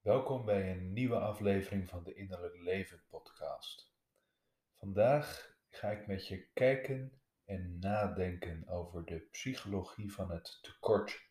Welkom 0.00 0.44
bij 0.44 0.70
een 0.70 0.92
nieuwe 0.92 1.18
aflevering 1.18 1.88
van 1.88 2.04
de 2.04 2.14
Innerlijk 2.14 2.56
Leven 2.56 3.02
podcast. 3.08 3.92
Vandaag 4.78 5.56
ga 5.68 5.90
ik 5.90 6.06
met 6.06 6.26
je 6.26 6.48
kijken 6.52 7.20
en 7.44 7.78
nadenken 7.78 8.68
over 8.68 9.04
de 9.04 9.18
psychologie 9.30 10.12
van 10.12 10.30
het 10.30 10.58
tekort. 10.62 11.28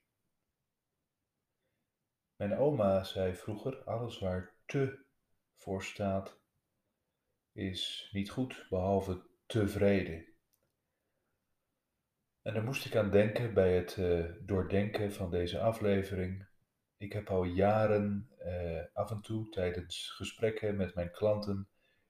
Mijn 2.35 2.57
oma 2.57 3.03
zei 3.03 3.35
vroeger: 3.35 3.83
alles 3.83 4.19
waar 4.19 4.55
te 4.65 5.05
voor 5.55 5.83
staat 5.83 6.39
is 7.51 8.09
niet 8.11 8.29
goed, 8.29 8.65
behalve 8.69 9.27
tevreden. 9.45 10.33
En 12.41 12.53
daar 12.53 12.63
moest 12.63 12.85
ik 12.85 12.95
aan 12.95 13.11
denken 13.11 13.53
bij 13.53 13.75
het 13.75 13.97
uh, 13.97 14.25
doordenken 14.41 15.13
van 15.13 15.29
deze 15.29 15.59
aflevering 15.59 16.48
ik 16.99 17.13
heb 17.13 17.29
al 17.29 17.43
jaren 17.43 18.29
uh, 18.45 18.81
af 18.93 19.11
en 19.11 19.21
toe 19.21 19.49
tijdens 19.49 20.09
gesprekken 20.09 20.75
met 20.75 20.95
mijn 20.95 21.11
klanten 21.11 21.67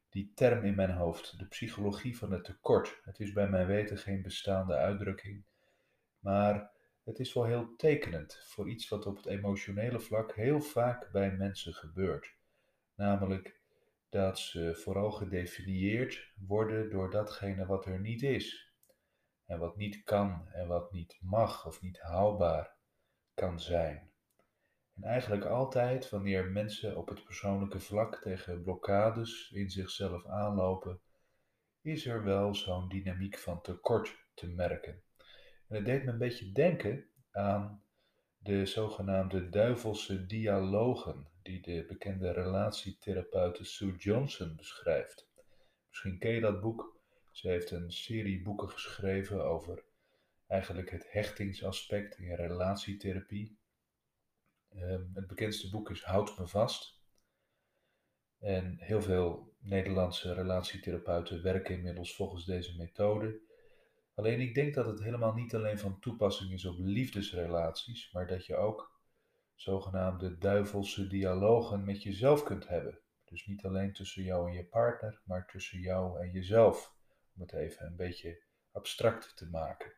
die 0.09 0.31
term 0.35 0.63
in 0.63 0.75
mijn 0.75 0.91
hoofd, 0.91 1.39
de 1.39 1.47
psychologie 1.47 2.17
van 2.17 2.31
het 2.31 2.43
tekort. 2.43 2.99
Het 3.03 3.19
is 3.19 3.33
bij 3.33 3.49
mijn 3.49 3.67
weten 3.67 3.97
geen 3.97 4.21
bestaande 4.21 4.75
uitdrukking, 4.75 5.43
maar 6.19 6.71
het 7.03 7.19
is 7.19 7.33
wel 7.33 7.45
heel 7.45 7.75
tekenend 7.75 8.43
voor 8.43 8.69
iets 8.69 8.87
wat 8.89 9.05
op 9.05 9.15
het 9.15 9.25
emotionele 9.25 9.99
vlak 9.99 10.35
heel 10.35 10.61
vaak 10.61 11.11
bij 11.11 11.31
mensen 11.31 11.73
gebeurt. 11.73 12.35
Namelijk 12.95 13.59
dat 14.09 14.39
ze 14.39 14.75
vooral 14.75 15.11
gedefinieerd 15.11 16.31
worden 16.47 16.89
door 16.89 17.11
datgene 17.11 17.65
wat 17.65 17.85
er 17.85 17.99
niet 17.99 18.21
is. 18.21 18.73
En 19.45 19.59
wat 19.59 19.77
niet 19.77 20.03
kan 20.03 20.47
en 20.51 20.67
wat 20.67 20.91
niet 20.91 21.17
mag 21.21 21.65
of 21.65 21.81
niet 21.81 21.99
haalbaar 21.99 22.75
kan 23.33 23.59
zijn. 23.59 24.08
En 25.01 25.09
eigenlijk 25.09 25.45
altijd 25.45 26.09
wanneer 26.09 26.51
mensen 26.51 26.97
op 26.97 27.09
het 27.09 27.23
persoonlijke 27.23 27.79
vlak 27.79 28.21
tegen 28.21 28.63
blokkades 28.63 29.51
in 29.53 29.69
zichzelf 29.69 30.25
aanlopen, 30.25 30.99
is 31.81 32.05
er 32.05 32.23
wel 32.23 32.55
zo'n 32.55 32.89
dynamiek 32.89 33.37
van 33.37 33.61
tekort 33.61 34.17
te 34.33 34.47
merken. 34.47 35.01
En 35.67 35.75
het 35.75 35.85
deed 35.85 36.03
me 36.03 36.11
een 36.11 36.17
beetje 36.17 36.51
denken 36.51 37.05
aan 37.31 37.83
de 38.37 38.65
zogenaamde 38.65 39.49
duivelse 39.49 40.25
dialogen 40.25 41.27
die 41.41 41.61
de 41.61 41.85
bekende 41.87 42.31
relatietherapeute 42.31 43.63
Sue 43.63 43.95
Johnson 43.95 44.55
beschrijft. 44.55 45.29
Misschien 45.89 46.19
ken 46.19 46.31
je 46.31 46.41
dat 46.41 46.61
boek. 46.61 46.97
Ze 47.31 47.47
heeft 47.47 47.71
een 47.71 47.91
serie 47.91 48.41
boeken 48.41 48.69
geschreven 48.69 49.45
over 49.45 49.83
eigenlijk 50.47 50.91
het 50.91 51.11
hechtingsaspect 51.11 52.17
in 52.17 52.33
relatietherapie. 52.33 53.58
Ehm, 54.69 55.03
het 55.13 55.27
bekendste 55.27 55.69
boek 55.69 55.89
is 55.89 56.03
Houd 56.03 56.37
me 56.37 56.47
vast. 56.47 56.99
En 58.39 58.77
heel 58.79 59.01
veel 59.01 59.55
Nederlandse 59.59 60.33
relatietherapeuten 60.33 61.43
werken 61.43 61.75
inmiddels 61.75 62.15
volgens 62.15 62.45
deze 62.45 62.77
methode. 62.77 63.39
Alleen 64.15 64.39
ik 64.39 64.55
denk 64.55 64.73
dat 64.73 64.85
het 64.85 65.03
helemaal 65.03 65.33
niet 65.33 65.55
alleen 65.55 65.79
van 65.79 65.99
toepassing 65.99 66.51
is 66.51 66.65
op 66.65 66.75
liefdesrelaties, 66.77 68.11
maar 68.11 68.27
dat 68.27 68.45
je 68.45 68.55
ook 68.55 68.99
zogenaamde 69.55 70.37
duivelse 70.37 71.07
dialogen 71.07 71.85
met 71.85 72.03
jezelf 72.03 72.43
kunt 72.43 72.67
hebben. 72.67 72.99
Dus 73.25 73.45
niet 73.45 73.65
alleen 73.65 73.93
tussen 73.93 74.23
jou 74.23 74.49
en 74.49 74.55
je 74.55 74.65
partner, 74.65 75.21
maar 75.23 75.47
tussen 75.47 75.79
jou 75.79 76.19
en 76.19 76.31
jezelf. 76.31 76.95
Om 77.35 77.41
het 77.41 77.53
even 77.53 77.85
een 77.85 77.95
beetje 77.95 78.43
abstract 78.71 79.37
te 79.37 79.49
maken. 79.49 79.93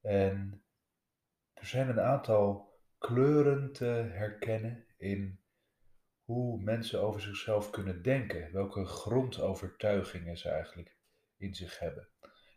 En 0.00 0.64
er 1.54 1.66
zijn 1.66 1.88
een 1.88 2.00
aantal 2.00 2.74
kleuren 2.98 3.72
te 3.72 3.84
herkennen 4.12 4.86
in 4.96 5.40
hoe 6.24 6.62
mensen 6.62 7.02
over 7.02 7.20
zichzelf 7.20 7.70
kunnen 7.70 8.02
denken, 8.02 8.52
welke 8.52 8.84
grondovertuigingen 8.84 10.38
ze 10.38 10.48
eigenlijk 10.48 10.96
in 11.36 11.54
zich 11.54 11.78
hebben. 11.78 12.08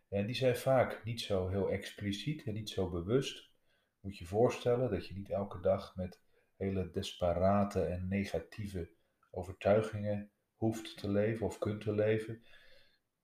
En 0.09 0.25
die 0.25 0.35
zijn 0.35 0.55
vaak 0.55 1.03
niet 1.03 1.21
zo 1.21 1.47
heel 1.47 1.69
expliciet 1.69 2.43
en 2.43 2.53
niet 2.53 2.69
zo 2.69 2.89
bewust. 2.89 3.51
Moet 3.99 4.17
je 4.17 4.25
voorstellen 4.25 4.91
dat 4.91 5.07
je 5.07 5.13
niet 5.13 5.29
elke 5.29 5.59
dag 5.59 5.95
met 5.95 6.21
hele 6.55 6.91
desperate 6.91 7.83
en 7.83 8.07
negatieve 8.07 8.91
overtuigingen 9.31 10.31
hoeft 10.55 10.97
te 10.97 11.09
leven 11.09 11.45
of 11.45 11.57
kunt 11.57 11.81
te 11.81 11.93
leven. 11.93 12.41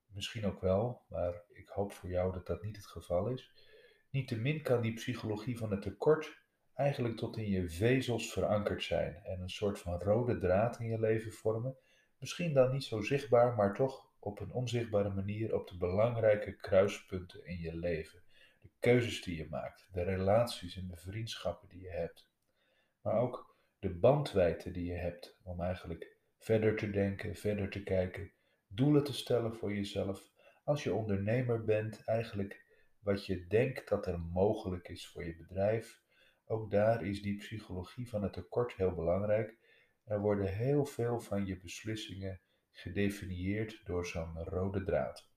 Misschien 0.06 0.46
ook 0.46 0.60
wel, 0.60 1.04
maar 1.08 1.42
ik 1.48 1.68
hoop 1.68 1.92
voor 1.92 2.08
jou 2.08 2.32
dat 2.32 2.46
dat 2.46 2.62
niet 2.62 2.76
het 2.76 2.86
geval 2.86 3.28
is. 3.28 3.52
Niettemin 4.10 4.62
kan 4.62 4.80
die 4.80 4.94
psychologie 4.94 5.58
van 5.58 5.70
het 5.70 5.82
tekort 5.82 6.45
eigenlijk 6.76 7.16
tot 7.16 7.36
in 7.36 7.50
je 7.50 7.68
vezels 7.68 8.32
verankerd 8.32 8.82
zijn 8.82 9.20
en 9.24 9.40
een 9.40 9.50
soort 9.50 9.78
van 9.78 10.00
rode 10.00 10.38
draad 10.38 10.80
in 10.80 10.86
je 10.86 11.00
leven 11.00 11.32
vormen. 11.32 11.76
Misschien 12.18 12.52
dan 12.52 12.72
niet 12.72 12.84
zo 12.84 13.00
zichtbaar, 13.00 13.54
maar 13.54 13.74
toch 13.74 14.06
op 14.18 14.40
een 14.40 14.52
onzichtbare 14.52 15.10
manier 15.10 15.54
op 15.54 15.68
de 15.68 15.76
belangrijke 15.76 16.56
kruispunten 16.56 17.46
in 17.46 17.60
je 17.60 17.76
leven. 17.76 18.22
De 18.60 18.70
keuzes 18.78 19.22
die 19.22 19.36
je 19.36 19.48
maakt, 19.50 19.88
de 19.92 20.02
relaties 20.02 20.76
en 20.76 20.88
de 20.88 20.96
vriendschappen 20.96 21.68
die 21.68 21.80
je 21.80 21.90
hebt. 21.90 22.28
Maar 23.00 23.20
ook 23.20 23.56
de 23.78 23.94
bandwijdte 23.94 24.70
die 24.70 24.92
je 24.92 24.98
hebt 24.98 25.38
om 25.42 25.60
eigenlijk 25.60 26.16
verder 26.38 26.76
te 26.76 26.90
denken, 26.90 27.36
verder 27.36 27.70
te 27.70 27.82
kijken, 27.82 28.32
doelen 28.66 29.04
te 29.04 29.12
stellen 29.12 29.54
voor 29.54 29.74
jezelf. 29.74 30.30
Als 30.64 30.82
je 30.82 30.94
ondernemer 30.94 31.64
bent, 31.64 32.04
eigenlijk 32.04 32.64
wat 32.98 33.26
je 33.26 33.46
denkt 33.46 33.88
dat 33.88 34.06
er 34.06 34.20
mogelijk 34.20 34.88
is 34.88 35.08
voor 35.08 35.24
je 35.24 35.36
bedrijf 35.36 36.04
ook 36.46 36.70
daar 36.70 37.06
is 37.06 37.22
die 37.22 37.36
psychologie 37.36 38.08
van 38.08 38.22
het 38.22 38.32
tekort 38.32 38.74
heel 38.74 38.94
belangrijk. 38.94 39.58
Er 40.04 40.20
worden 40.20 40.54
heel 40.54 40.84
veel 40.84 41.20
van 41.20 41.46
je 41.46 41.58
beslissingen 41.58 42.40
gedefinieerd 42.72 43.80
door 43.84 44.06
zo'n 44.06 44.44
rode 44.44 44.84
draad. 44.84 45.30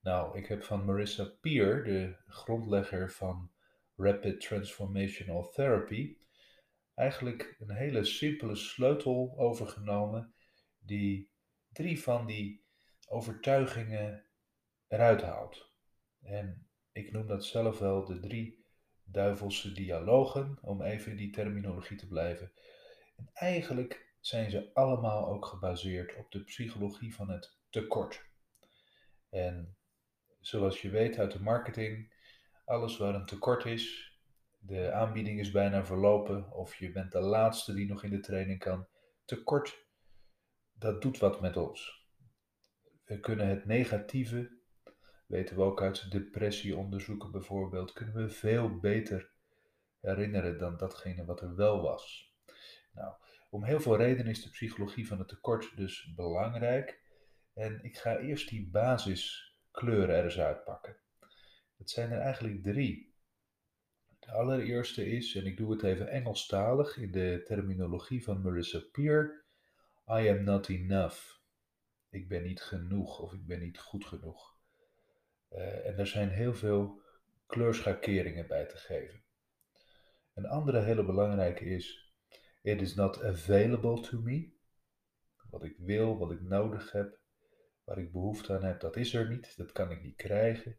Nou, 0.00 0.38
ik 0.38 0.46
heb 0.46 0.62
van 0.62 0.84
Marissa 0.84 1.24
Peer, 1.40 1.84
de 1.84 2.16
grondlegger 2.26 3.10
van 3.10 3.52
Rapid 3.96 4.40
Transformational 4.40 5.50
Therapy, 5.50 6.16
eigenlijk 6.94 7.56
een 7.58 7.70
hele 7.70 8.04
simpele 8.04 8.54
sleutel 8.54 9.34
overgenomen 9.36 10.34
die 10.78 11.30
drie 11.72 12.02
van 12.02 12.26
die 12.26 12.64
overtuigingen 13.08 14.24
eruit 14.88 15.22
haalt. 15.22 15.72
En 16.20 16.68
ik 16.92 17.12
noem 17.12 17.26
dat 17.26 17.44
zelf 17.44 17.78
wel 17.78 18.04
de 18.04 18.20
drie 18.20 18.63
duivelse 19.04 19.72
dialogen, 19.72 20.58
om 20.60 20.82
even 20.82 21.10
in 21.10 21.16
die 21.16 21.30
terminologie 21.30 21.96
te 21.96 22.08
blijven. 22.08 22.52
En 23.16 23.30
eigenlijk 23.32 24.14
zijn 24.20 24.50
ze 24.50 24.70
allemaal 24.74 25.28
ook 25.28 25.46
gebaseerd 25.46 26.16
op 26.16 26.30
de 26.30 26.44
psychologie 26.44 27.14
van 27.14 27.30
het 27.30 27.58
tekort. 27.70 28.24
En 29.30 29.76
zoals 30.40 30.82
je 30.82 30.90
weet 30.90 31.18
uit 31.18 31.32
de 31.32 31.42
marketing, 31.42 32.12
alles 32.64 32.96
waar 32.96 33.14
een 33.14 33.26
tekort 33.26 33.64
is, 33.64 34.14
de 34.58 34.92
aanbieding 34.92 35.40
is 35.40 35.50
bijna 35.50 35.84
verlopen 35.84 36.52
of 36.52 36.76
je 36.76 36.92
bent 36.92 37.12
de 37.12 37.20
laatste 37.20 37.74
die 37.74 37.86
nog 37.86 38.04
in 38.04 38.10
de 38.10 38.20
training 38.20 38.58
kan. 38.58 38.86
Tekort, 39.24 39.86
dat 40.72 41.02
doet 41.02 41.18
wat 41.18 41.40
met 41.40 41.56
ons. 41.56 42.06
We 43.04 43.20
kunnen 43.20 43.48
het 43.48 43.64
negatieve 43.64 44.53
weten 45.34 45.56
we 45.56 45.62
ook 45.62 45.82
uit 45.82 46.10
depressieonderzoeken 46.10 47.30
bijvoorbeeld, 47.30 47.92
kunnen 47.92 48.14
we 48.14 48.28
veel 48.28 48.78
beter 48.78 49.30
herinneren 50.00 50.58
dan 50.58 50.76
datgene 50.76 51.24
wat 51.24 51.40
er 51.40 51.54
wel 51.54 51.82
was. 51.82 52.34
Nou, 52.92 53.14
om 53.50 53.64
heel 53.64 53.80
veel 53.80 53.96
redenen 53.96 54.30
is 54.30 54.42
de 54.42 54.50
psychologie 54.50 55.06
van 55.06 55.18
het 55.18 55.28
tekort 55.28 55.76
dus 55.76 56.12
belangrijk. 56.16 57.02
En 57.54 57.84
ik 57.84 57.96
ga 57.96 58.18
eerst 58.18 58.48
die 58.48 58.70
basiskleuren 58.70 60.16
er 60.16 60.24
eens 60.24 60.40
uitpakken. 60.40 60.96
Het 61.76 61.90
zijn 61.90 62.10
er 62.10 62.20
eigenlijk 62.20 62.62
drie. 62.62 63.14
De 64.18 64.32
allereerste 64.32 65.06
is, 65.06 65.34
en 65.34 65.46
ik 65.46 65.56
doe 65.56 65.72
het 65.72 65.82
even 65.82 66.08
Engelstalig 66.08 66.96
in 66.96 67.10
de 67.10 67.42
terminologie 67.44 68.24
van 68.24 68.42
Marissa 68.42 68.80
Peer, 68.92 69.44
I 70.08 70.28
am 70.28 70.44
not 70.44 70.68
enough. 70.68 71.38
Ik 72.10 72.28
ben 72.28 72.42
niet 72.42 72.62
genoeg 72.62 73.18
of 73.18 73.32
ik 73.32 73.46
ben 73.46 73.60
niet 73.60 73.78
goed 73.78 74.04
genoeg. 74.04 74.53
Uh, 75.54 75.86
en 75.86 75.98
er 75.98 76.06
zijn 76.06 76.28
heel 76.28 76.54
veel 76.54 77.02
kleurschakeringen 77.46 78.46
bij 78.46 78.66
te 78.66 78.76
geven. 78.76 79.22
Een 80.34 80.46
andere 80.46 80.80
hele 80.80 81.04
belangrijke 81.04 81.64
is: 81.64 82.14
It 82.62 82.80
is 82.80 82.94
not 82.94 83.22
available 83.22 84.00
to 84.00 84.20
me. 84.20 84.52
Wat 85.50 85.64
ik 85.64 85.76
wil, 85.78 86.18
wat 86.18 86.30
ik 86.30 86.40
nodig 86.40 86.92
heb, 86.92 87.18
waar 87.84 87.98
ik 87.98 88.12
behoefte 88.12 88.54
aan 88.54 88.64
heb, 88.64 88.80
dat 88.80 88.96
is 88.96 89.14
er 89.14 89.28
niet, 89.28 89.56
dat 89.56 89.72
kan 89.72 89.90
ik 89.90 90.02
niet 90.02 90.16
krijgen. 90.16 90.78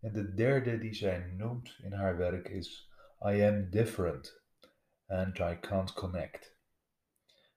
En 0.00 0.12
de 0.12 0.34
derde 0.34 0.78
die 0.78 0.94
zij 0.94 1.18
noemt 1.18 1.78
in 1.82 1.92
haar 1.92 2.16
werk 2.16 2.48
is: 2.48 2.92
I 3.20 3.42
am 3.42 3.70
different 3.70 4.42
and 5.06 5.38
I 5.38 5.58
can't 5.60 5.92
connect. 5.92 6.56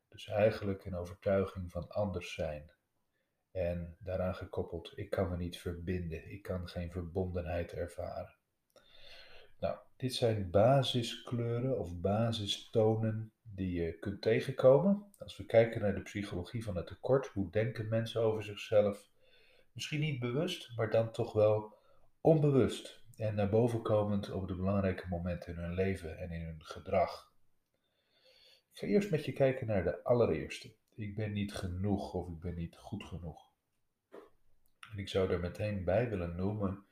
Dus 0.10 0.28
eigenlijk 0.28 0.86
een 0.86 0.96
overtuiging 0.96 1.72
van 1.72 1.88
anders 1.88 2.34
zijn, 2.34 2.72
en 3.52 3.98
daaraan 4.00 4.36
gekoppeld, 4.36 4.98
ik 4.98 5.10
kan 5.10 5.30
me 5.30 5.38
niet 5.38 5.58
verbinden, 5.58 6.32
ik 6.32 6.42
kan 6.42 6.68
geen 6.68 6.92
verbondenheid 6.92 7.74
ervaren. 7.74 8.36
Nou, 9.60 9.78
dit 9.96 10.14
zijn 10.14 10.50
basiskleuren 10.50 11.80
of 11.80 12.00
basistonen 12.00 13.34
die 13.42 13.82
je 13.82 14.00
kunt 14.00 14.22
tegenkomen. 14.22 15.06
Als 15.18 15.38
we 15.38 15.46
kijken 15.46 15.82
naar 15.82 15.96
de 15.96 16.02
psychologie 16.02 16.64
van 16.64 16.76
het 16.76 16.88
tekort, 16.88 17.28
hoe 17.28 17.50
denken 17.50 17.90
mensen 17.90 18.22
over 18.22 18.44
zichzelf? 18.44 19.10
Misschien 19.74 20.00
niet 20.00 20.20
bewust, 20.20 20.76
maar 20.76 20.90
dan 20.90 21.12
toch 21.12 21.34
wel 21.34 21.78
onbewust 22.22 23.04
en 23.18 23.36
naar 23.36 23.50
boven 23.50 23.82
komend 23.82 24.32
op 24.32 24.48
de 24.48 24.56
belangrijke 24.56 25.08
momenten 25.08 25.54
in 25.54 25.60
hun 25.60 25.74
leven 25.74 26.18
en 26.18 26.32
in 26.32 26.42
hun 26.42 26.64
gedrag. 26.64 27.34
Ik 28.72 28.78
ga 28.78 28.88
eerst 28.88 29.12
met 29.12 29.26
je 29.26 29.34
kijken 29.34 29.68
naar 29.68 29.84
de 29.84 30.04
allereerste. 30.04 30.76
Ik 31.02 31.16
ben 31.16 31.34
niet 31.34 31.54
genoeg 31.54 32.14
of 32.14 32.28
ik 32.28 32.40
ben 32.40 32.56
niet 32.56 32.78
goed 32.78 33.04
genoeg. 33.04 33.52
En 34.92 34.98
ik 34.98 35.10
zou 35.10 35.32
er 35.32 35.40
meteen 35.40 35.84
bij 35.84 36.10
willen 36.10 36.36
noemen, 36.36 36.86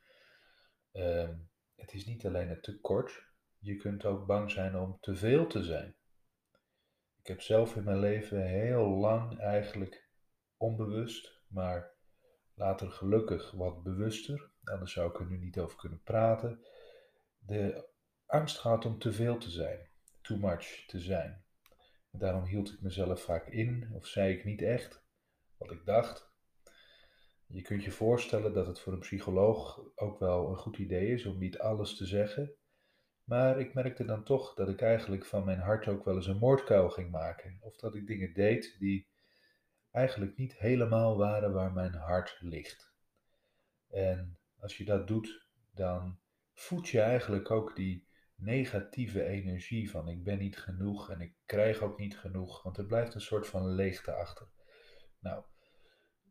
uh, 0.94 1.30
het 1.76 1.94
is 1.94 2.06
niet 2.06 2.26
alleen 2.26 2.50
het 2.50 2.64
tekort, 2.64 3.24
je 3.58 3.76
kunt 3.76 4.06
ook 4.06 4.26
bang 4.26 4.52
zijn 4.52 4.76
om 4.76 4.98
te 5.00 5.16
veel 5.16 5.48
te 5.48 5.64
zijn. 5.64 5.96
Ik 7.20 7.28
heb 7.28 7.42
zelf 7.42 7.76
in 7.76 7.84
mijn 7.84 8.00
leven 8.00 8.48
heel 8.48 8.88
lang 8.88 9.40
eigenlijk 9.40 10.10
onbewust, 10.58 11.42
maar 11.48 11.92
later 12.54 12.92
gelukkig 12.92 13.52
wat 13.52 13.84
bewuster, 13.84 14.52
anders 14.64 14.94
zou 14.94 15.10
ik 15.10 15.20
er 15.20 15.26
nu 15.26 15.38
niet 15.38 15.60
over 15.60 15.78
kunnen 15.78 16.02
praten, 16.04 16.66
de 17.38 17.90
angst 18.26 18.58
gehad 18.58 18.86
om 18.86 19.00
te 19.00 19.14
veel 19.14 19.38
te 19.38 19.50
zijn, 19.50 19.90
too 20.22 20.38
much 20.38 20.86
te 20.88 21.00
zijn. 21.00 21.44
Daarom 22.12 22.44
hield 22.44 22.74
ik 22.74 22.82
mezelf 22.82 23.22
vaak 23.22 23.48
in 23.48 23.90
of 23.94 24.08
zei 24.08 24.34
ik 24.34 24.46
niet 24.46 24.62
echt 24.62 25.04
wat 25.58 25.72
ik 25.72 25.86
dacht. 25.86 26.32
Je 27.48 27.62
kunt 27.62 27.84
je 27.84 27.92
voorstellen 27.92 28.54
dat 28.54 28.68
het 28.68 28.80
voor 28.80 28.94
een 28.94 29.00
psycholoog 29.00 29.82
ook 29.96 30.20
wel 30.20 30.50
een 30.50 30.58
goed 30.58 30.78
idee 30.78 31.14
is 31.14 31.26
om 31.26 31.38
niet 31.38 31.60
alles 31.60 31.98
te 31.98 32.06
zeggen. 32.06 32.54
Maar 33.24 33.60
ik 33.60 33.74
merkte 33.74 34.06
dan 34.06 34.24
toch 34.24 34.54
dat 34.54 34.70
ik 34.70 34.82
eigenlijk 34.82 35.26
van 35.26 35.46
mijn 35.46 35.60
hart 35.60 35.88
ook 35.88 36.06
wel 36.06 36.16
eens 36.16 36.28
een 36.28 36.38
moordkuil 36.38 36.90
ging 36.90 37.12
maken. 37.12 37.58
Of 37.62 37.76
dat 37.76 37.96
ik 37.96 38.08
dingen 38.08 38.34
deed 38.34 38.76
die 38.80 39.08
eigenlijk 39.92 40.38
niet 40.38 40.58
helemaal 40.58 41.18
waren 41.18 41.54
waar 41.54 41.72
mijn 41.72 41.94
hart 41.94 42.38
ligt. 42.40 42.94
En 43.90 44.38
als 44.60 44.78
je 44.78 44.86
dat 44.86 45.08
doet, 45.08 45.48
dan 45.72 46.20
voed 46.54 46.90
je 46.90 47.02
eigenlijk 47.02 47.52
ook 47.52 47.76
die 47.76 48.08
negatieve 48.40 49.24
energie 49.24 49.90
van 49.90 50.08
ik 50.08 50.24
ben 50.24 50.38
niet 50.38 50.58
genoeg 50.58 51.10
en 51.10 51.22
ik 51.22 51.34
krijg 51.46 51.82
ook 51.82 52.00
niet 52.00 52.18
genoeg, 52.18 52.64
want 52.64 52.78
er 52.78 52.86
blijft 52.86 53.14
een 53.14 53.22
soort 53.22 53.48
van 53.48 53.68
leegte 53.68 54.12
achter. 54.12 54.48
Nou, 55.20 55.44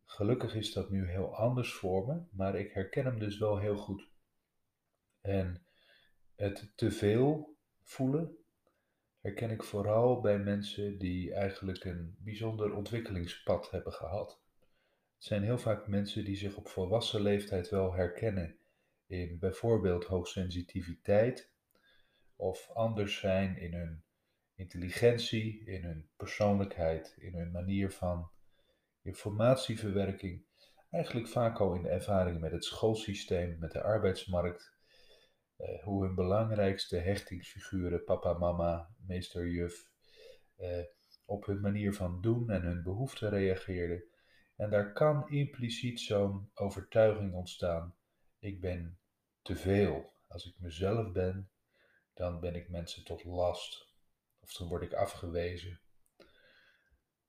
gelukkig 0.05 0.55
is 0.55 0.73
dat 0.73 0.91
nu 0.91 1.09
heel 1.09 1.37
anders 1.37 1.73
voor 1.73 2.07
me, 2.07 2.23
maar 2.31 2.59
ik 2.59 2.73
herken 2.73 3.05
hem 3.05 3.19
dus 3.19 3.39
wel 3.39 3.59
heel 3.59 3.77
goed. 3.77 4.11
En 5.21 5.67
het 6.37 6.73
te 6.75 6.91
veel 6.91 7.57
voelen 7.83 8.37
herken 9.21 9.51
ik 9.51 9.63
vooral 9.63 10.21
bij 10.21 10.39
mensen 10.39 10.99
die 10.99 11.35
eigenlijk 11.35 11.85
een 11.85 12.17
bijzonder 12.19 12.73
ontwikkelingspad 12.73 13.71
hebben 13.71 13.93
gehad. 13.93 14.43
Het 15.15 15.25
zijn 15.25 15.43
heel 15.43 15.59
vaak 15.59 15.87
mensen 15.87 16.25
die 16.25 16.37
zich 16.37 16.57
op 16.57 16.69
volwassen 16.69 17.23
leeftijd 17.23 17.69
wel 17.69 17.93
herkennen 17.93 18.59
in 19.07 19.39
bijvoorbeeld 19.39 20.05
hoogsensitiviteit 20.05 21.53
of 22.39 22.71
anders 22.71 23.19
zijn 23.19 23.57
in 23.57 23.75
hun 23.75 24.03
intelligentie, 24.55 25.65
in 25.65 25.85
hun 25.85 26.09
persoonlijkheid, 26.17 27.15
in 27.19 27.35
hun 27.35 27.51
manier 27.51 27.93
van 27.93 28.31
informatieverwerking. 29.03 30.47
Eigenlijk 30.91 31.29
vaak 31.29 31.59
al 31.61 31.75
in 31.75 31.83
de 31.83 31.89
ervaringen 31.89 32.41
met 32.41 32.53
het 32.53 32.65
schoolsysteem, 32.65 33.59
met 33.59 33.73
de 33.73 33.83
arbeidsmarkt 33.83 34.77
eh, 35.57 35.83
hoe 35.83 36.05
hun 36.05 36.15
belangrijkste 36.15 36.97
hechtingsfiguren, 36.97 38.05
papa, 38.05 38.33
mama, 38.33 38.91
meester, 39.07 39.49
juf, 39.49 39.89
eh, 40.57 40.85
op 41.25 41.47
hun 41.47 41.61
manier 41.61 41.95
van 41.95 42.21
doen 42.21 42.51
en 42.51 42.63
hun 42.63 42.83
behoeften 42.83 43.31
reageerden. 43.31 44.05
En 44.57 44.71
daar 44.71 44.93
kan 44.93 45.31
impliciet 45.31 46.01
zo'n 46.01 46.51
overtuiging 46.55 47.35
ontstaan: 47.35 47.95
ik 48.39 48.61
ben 48.61 48.99
te 49.43 49.57
veel. 49.57 50.13
Als 50.29 50.47
ik 50.47 50.55
mezelf 50.59 51.13
ben, 51.13 51.51
dan 52.19 52.41
ben 52.41 52.55
ik 52.55 52.69
mensen 52.69 53.05
tot 53.05 53.25
last. 53.25 53.93
Of 54.41 54.53
dan 54.53 54.69
word 54.69 54.83
ik 54.83 54.93
afgewezen. 54.93 55.81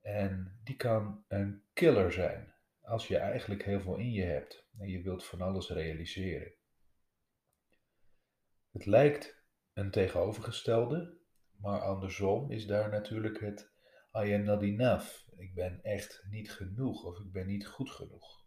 En 0.01 0.59
die 0.63 0.75
kan 0.75 1.23
een 1.27 1.63
killer 1.73 2.11
zijn 2.11 2.53
als 2.81 3.07
je 3.07 3.17
eigenlijk 3.17 3.63
heel 3.63 3.81
veel 3.81 3.97
in 3.97 4.11
je 4.11 4.23
hebt 4.23 4.67
en 4.77 4.87
je 4.87 5.01
wilt 5.01 5.25
van 5.25 5.41
alles 5.41 5.69
realiseren. 5.69 6.53
Het 8.71 8.85
lijkt 8.85 9.43
een 9.73 9.91
tegenovergestelde, 9.91 11.17
maar 11.57 11.81
andersom 11.81 12.51
is 12.51 12.65
daar 12.65 12.89
natuurlijk 12.89 13.39
het 13.39 13.71
I 14.13 14.33
am 14.33 14.43
not 14.43 14.61
enough. 14.61 15.27
Ik 15.37 15.53
ben 15.53 15.83
echt 15.83 16.23
niet 16.29 16.51
genoeg 16.51 17.03
of 17.03 17.19
ik 17.19 17.31
ben 17.31 17.47
niet 17.47 17.67
goed 17.67 17.89
genoeg. 17.89 18.45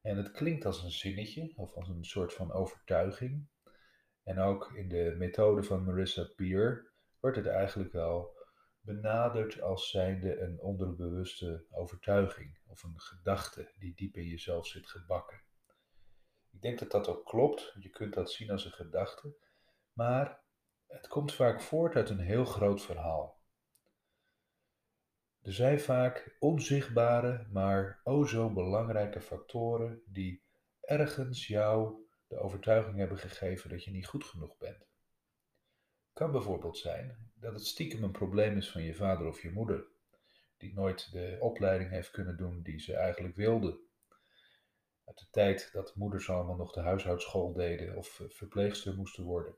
En 0.00 0.16
het 0.16 0.30
klinkt 0.30 0.64
als 0.64 0.82
een 0.82 0.90
zinnetje 0.90 1.52
of 1.56 1.74
als 1.74 1.88
een 1.88 2.04
soort 2.04 2.32
van 2.32 2.52
overtuiging. 2.52 3.48
En 4.22 4.38
ook 4.38 4.72
in 4.74 4.88
de 4.88 5.14
methode 5.18 5.62
van 5.62 5.84
Marissa 5.84 6.24
Peer 6.36 6.92
wordt 7.20 7.36
het 7.36 7.46
eigenlijk 7.46 7.92
wel 7.92 8.36
benaderd 8.80 9.60
als 9.60 9.90
zijnde 9.90 10.40
een 10.40 10.60
onderbewuste 10.60 11.66
overtuiging 11.70 12.58
of 12.66 12.82
een 12.82 13.00
gedachte 13.00 13.72
die 13.78 13.94
diep 13.94 14.16
in 14.16 14.26
jezelf 14.26 14.66
zit 14.66 14.86
gebakken. 14.86 15.40
Ik 16.50 16.62
denk 16.62 16.78
dat 16.78 16.90
dat 16.90 17.08
ook 17.08 17.24
klopt. 17.24 17.74
Je 17.78 17.90
kunt 17.90 18.14
dat 18.14 18.30
zien 18.30 18.50
als 18.50 18.64
een 18.64 18.72
gedachte. 18.72 19.34
Maar 19.92 20.40
het 20.86 21.08
komt 21.08 21.34
vaak 21.34 21.60
voort 21.60 21.94
uit 21.94 22.10
een 22.10 22.20
heel 22.20 22.44
groot 22.44 22.82
verhaal. 22.82 23.40
Er 25.42 25.52
zijn 25.52 25.80
vaak 25.80 26.36
onzichtbare, 26.38 27.46
maar 27.50 28.00
o 28.04 28.24
zo 28.24 28.52
belangrijke 28.52 29.20
factoren 29.20 30.02
die 30.06 30.42
ergens 30.80 31.46
jou 31.46 32.06
de 32.32 32.38
overtuiging 32.38 32.96
hebben 32.96 33.18
gegeven 33.18 33.70
dat 33.70 33.84
je 33.84 33.90
niet 33.90 34.06
goed 34.06 34.24
genoeg 34.24 34.58
bent. 34.58 34.86
Kan 36.12 36.32
bijvoorbeeld 36.32 36.78
zijn 36.78 37.32
dat 37.34 37.52
het 37.52 37.66
stiekem 37.66 38.02
een 38.02 38.12
probleem 38.12 38.56
is 38.56 38.70
van 38.70 38.82
je 38.82 38.94
vader 38.94 39.26
of 39.26 39.42
je 39.42 39.50
moeder, 39.50 39.84
die 40.56 40.74
nooit 40.74 41.12
de 41.12 41.36
opleiding 41.40 41.90
heeft 41.90 42.10
kunnen 42.10 42.36
doen 42.36 42.62
die 42.62 42.80
ze 42.80 42.94
eigenlijk 42.94 43.36
wilde 43.36 43.80
uit 45.04 45.18
de 45.18 45.26
tijd 45.30 45.72
dat 45.72 45.94
moeders 45.96 46.30
allemaal 46.30 46.56
nog 46.56 46.72
de 46.72 46.80
huishoudschool 46.80 47.52
deden 47.52 47.96
of 47.96 48.20
eh, 48.20 48.26
verpleegster 48.28 48.94
moesten 48.94 49.24
worden. 49.24 49.54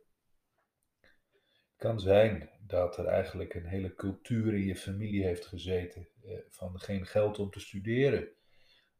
Het 1.00 1.76
kan 1.76 2.00
zijn 2.00 2.50
dat 2.60 2.98
er 2.98 3.06
eigenlijk 3.06 3.54
een 3.54 3.66
hele 3.66 3.94
cultuur 3.94 4.54
in 4.54 4.64
je 4.64 4.76
familie 4.76 5.24
heeft 5.24 5.46
gezeten 5.46 6.08
eh, 6.22 6.38
van 6.48 6.80
geen 6.80 7.06
geld 7.06 7.38
om 7.38 7.50
te 7.50 7.60
studeren 7.60 8.28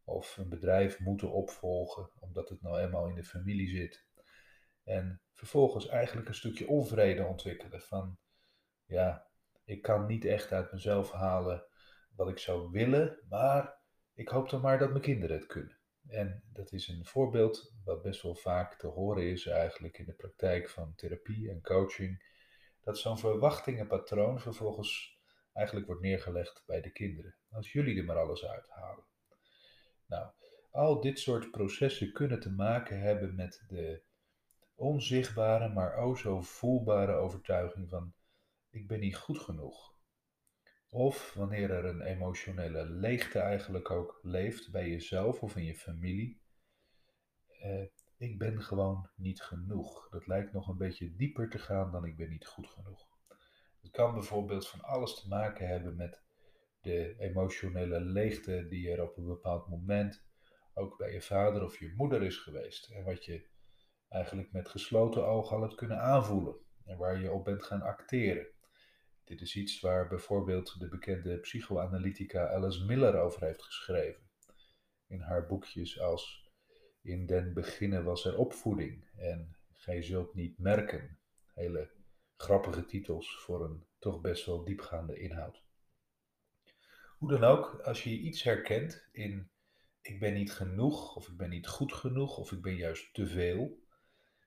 of 0.05 0.37
een 0.37 0.49
bedrijf 0.49 1.01
moeten 1.01 1.33
opvolgen 1.33 2.11
omdat 2.19 2.49
het 2.49 2.63
nou 2.63 2.79
eenmaal 2.79 3.09
in 3.09 3.15
de 3.15 3.25
familie 3.25 3.69
zit. 3.69 4.07
En 4.85 5.21
vervolgens 5.33 5.87
eigenlijk 5.87 6.29
een 6.29 6.35
stukje 6.35 6.69
onvrede 6.69 7.25
ontwikkelen 7.25 7.81
van 7.81 8.19
ja, 8.85 9.27
ik 9.65 9.83
kan 9.83 10.07
niet 10.07 10.25
echt 10.25 10.53
uit 10.53 10.73
mezelf 10.73 11.11
halen 11.11 11.67
wat 12.17 12.29
ik 12.29 12.39
zou 12.39 12.71
willen, 12.71 13.19
maar 13.29 13.79
ik 14.15 14.29
hoop 14.29 14.51
dan 14.51 14.61
maar 14.61 14.79
dat 14.79 14.91
mijn 14.91 15.03
kinderen 15.03 15.37
het 15.37 15.47
kunnen. 15.47 15.79
En 16.07 16.43
dat 16.53 16.73
is 16.73 16.89
een 16.89 17.07
voorbeeld 17.07 17.75
wat 17.85 18.03
best 18.03 18.23
wel 18.23 18.35
vaak 18.35 18.75
te 18.75 18.87
horen 18.87 19.31
is 19.31 19.47
eigenlijk 19.47 19.99
in 19.99 20.05
de 20.05 20.15
praktijk 20.15 20.69
van 20.69 20.95
therapie 20.95 21.51
en 21.51 21.63
coaching. 21.63 22.33
Dat 22.81 22.99
zo'n 22.99 23.19
verwachtingenpatroon 23.19 24.41
vervolgens 24.41 25.19
eigenlijk 25.53 25.87
wordt 25.87 26.03
neergelegd 26.03 26.63
bij 26.67 26.81
de 26.81 26.91
kinderen. 26.91 27.37
Als 27.51 27.73
jullie 27.73 27.99
er 27.99 28.05
maar 28.05 28.19
alles 28.19 28.45
uithalen. 28.45 29.05
Nou, 30.07 30.31
al 30.71 31.01
dit 31.01 31.19
soort 31.19 31.51
processen 31.51 32.13
kunnen 32.13 32.41
te 32.41 32.51
maken 32.51 33.01
hebben 33.01 33.35
met 33.35 33.65
de 33.69 34.03
onzichtbare, 34.75 35.69
maar 35.69 35.97
o 35.97 36.15
zo 36.15 36.41
voelbare 36.41 37.13
overtuiging 37.13 37.89
van 37.89 38.15
ik 38.71 38.87
ben 38.87 39.01
niet 39.01 39.17
goed 39.17 39.39
genoeg. 39.39 39.95
Of 40.89 41.35
wanneer 41.35 41.71
er 41.71 41.85
een 41.85 42.01
emotionele 42.01 42.85
leegte 42.85 43.39
eigenlijk 43.39 43.91
ook 43.91 44.19
leeft 44.23 44.71
bij 44.71 44.89
jezelf 44.89 45.43
of 45.43 45.57
in 45.57 45.65
je 45.65 45.75
familie. 45.75 46.41
Eh, 47.47 47.85
ik 48.17 48.39
ben 48.39 48.63
gewoon 48.63 49.11
niet 49.17 49.43
genoeg. 49.43 50.09
Dat 50.09 50.27
lijkt 50.27 50.53
nog 50.53 50.69
een 50.69 50.77
beetje 50.77 51.17
dieper 51.17 51.51
te 51.51 51.59
gaan 51.59 51.91
dan 51.91 52.05
ik 52.05 52.17
ben 52.17 52.29
niet 52.29 52.47
goed 52.47 52.67
genoeg. 52.67 53.09
Het 53.83 53.91
kan 53.91 54.15
bijvoorbeeld 54.15 54.69
van 54.69 54.81
alles 54.81 55.21
te 55.21 55.29
maken 55.29 55.69
hebben 55.69 55.97
met 55.97 56.24
de 56.85 57.15
emotionele 57.19 58.01
leegte 58.01 58.67
die 58.69 58.91
er 58.91 59.03
op 59.03 59.17
een 59.17 59.27
bepaald 59.27 59.69
moment 59.69 60.25
ook 60.75 60.99
bij 60.99 61.13
je 61.13 61.21
vader 61.21 61.65
of 61.65 61.79
je 61.79 61.93
moeder 61.97 62.23
is 62.23 62.37
geweest. 62.37 62.91
En 62.91 63.05
wat 63.05 63.25
je 63.25 63.47
eigenlijk 64.09 64.53
met 64.53 64.69
gesloten 64.69 65.27
ogen 65.27 65.57
al 65.57 65.63
hebt 65.63 65.75
kunnen 65.75 66.01
aanvoelen. 66.01 66.57
En 66.85 66.99
waar 66.99 67.21
je 67.21 67.33
op 67.33 67.45
bent 67.45 67.63
gaan 67.63 67.83
acteren. 67.83 68.47
Dit 69.25 69.41
is 69.41 69.57
iets 69.57 69.81
waar 69.81 70.09
bijvoorbeeld 70.09 70.79
de 70.79 70.89
bekende 70.89 71.39
psychoanalytica 71.39 72.49
Alice 72.49 72.85
Miller 72.85 73.17
over 73.17 73.45
heeft 73.45 73.63
geschreven. 73.63 74.23
In 75.07 75.21
haar 75.21 75.47
boekjes 75.47 76.01
als 76.01 76.53
In 77.03 77.27
den 77.27 77.55
beginnen 77.55 78.05
was 78.05 78.25
er 78.25 78.39
opvoeding 78.39 79.11
en 79.17 79.57
Gij 79.73 80.03
zult 80.03 80.35
niet 80.35 80.59
merken. 80.59 81.19
Hele 81.55 81.91
grappige 82.37 82.85
titels 82.85 83.37
voor 83.41 83.65
een 83.65 83.87
toch 83.99 84.21
best 84.21 84.47
wel 84.47 84.65
diepgaande 84.65 85.19
inhoud. 85.19 85.64
Hoe 87.25 87.39
dan 87.39 87.45
ook, 87.45 87.81
als 87.81 88.05
je 88.05 88.11
iets 88.11 88.43
herkent 88.43 89.09
in 89.13 89.51
ik 90.03 90.21
ben 90.21 90.35
niet 90.35 90.53
genoeg, 90.53 91.17
of 91.17 91.29
ik 91.29 91.37
ben 91.37 91.51
niet 91.51 91.67
goed 91.67 91.93
genoeg, 91.93 92.39
of 92.39 92.53
ik 92.53 92.63
ben 92.63 92.77
juist 92.77 93.15
te 93.15 93.27
veel, 93.27 93.79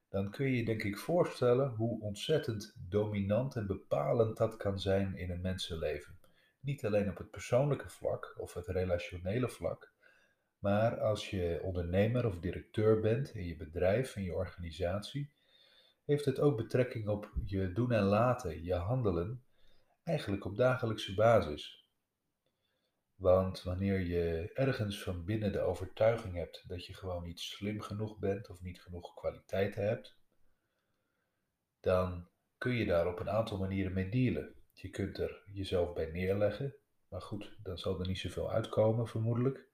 dan 0.10 0.32
kun 0.32 0.46
je 0.46 0.58
je 0.58 0.66
denk 0.66 0.84
ik 0.84 0.98
voorstellen 0.98 1.70
hoe 1.70 2.02
ontzettend 2.02 2.76
dominant 2.90 3.56
en 3.56 3.68
bepalend 3.68 4.38
dat 4.38 4.58
kan 4.58 4.80
zijn 4.80 5.16
in 5.16 5.32
een 5.32 5.42
mensenleven. 5.42 6.20
Niet 6.60 6.86
alleen 6.86 7.10
op 7.10 7.18
het 7.18 7.32
persoonlijke 7.32 7.90
vlak 7.90 8.36
of 8.38 8.54
het 8.54 8.68
relationele 8.68 9.50
vlak, 9.50 9.94
maar 10.60 11.00
als 11.00 11.30
je 11.30 11.60
ondernemer 11.64 12.26
of 12.26 12.40
directeur 12.40 13.00
bent 13.00 13.36
in 13.36 13.46
je 13.46 13.56
bedrijf, 13.56 14.16
in 14.16 14.24
je 14.24 14.36
organisatie, 14.36 15.32
heeft 16.06 16.26
het 16.26 16.40
ook 16.40 16.58
betrekking 16.58 17.08
op 17.08 17.32
je 17.46 17.72
doen 17.72 17.92
en 17.92 18.04
laten, 18.04 18.64
je 18.64 18.76
handelen, 18.76 19.44
eigenlijk 20.04 20.46
op 20.46 20.56
dagelijkse 20.56 21.14
basis. 21.14 21.77
Want 23.18 23.64
wanneer 23.64 24.00
je 24.00 24.52
ergens 24.54 25.04
van 25.04 25.26
binnen 25.26 25.52
de 25.52 25.60
overtuiging 25.60 26.36
hebt 26.36 26.64
dat 26.68 26.86
je 26.86 26.94
gewoon 26.94 27.24
niet 27.24 27.40
slim 27.40 27.82
genoeg 27.82 28.18
bent 28.18 28.50
of 28.50 28.62
niet 28.62 28.82
genoeg 28.82 29.14
kwaliteiten 29.14 29.88
hebt, 29.88 30.18
dan 31.80 32.30
kun 32.58 32.74
je 32.74 32.86
daar 32.86 33.08
op 33.08 33.20
een 33.20 33.30
aantal 33.30 33.58
manieren 33.58 33.94
mee 33.94 34.10
dealen. 34.10 34.56
Je 34.74 34.90
kunt 34.90 35.18
er 35.18 35.44
jezelf 35.52 35.94
bij 35.94 36.12
neerleggen, 36.12 36.76
maar 37.08 37.22
goed, 37.22 37.58
dan 37.64 37.78
zal 37.78 38.00
er 38.00 38.08
niet 38.08 38.20
zoveel 38.20 38.52
uitkomen 38.52 39.08
vermoedelijk. 39.08 39.68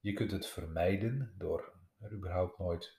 Je 0.00 0.12
kunt 0.12 0.30
het 0.30 0.46
vermijden 0.46 1.34
door 1.38 1.72
er 2.00 2.12
überhaupt 2.12 2.58
nooit 2.58 2.98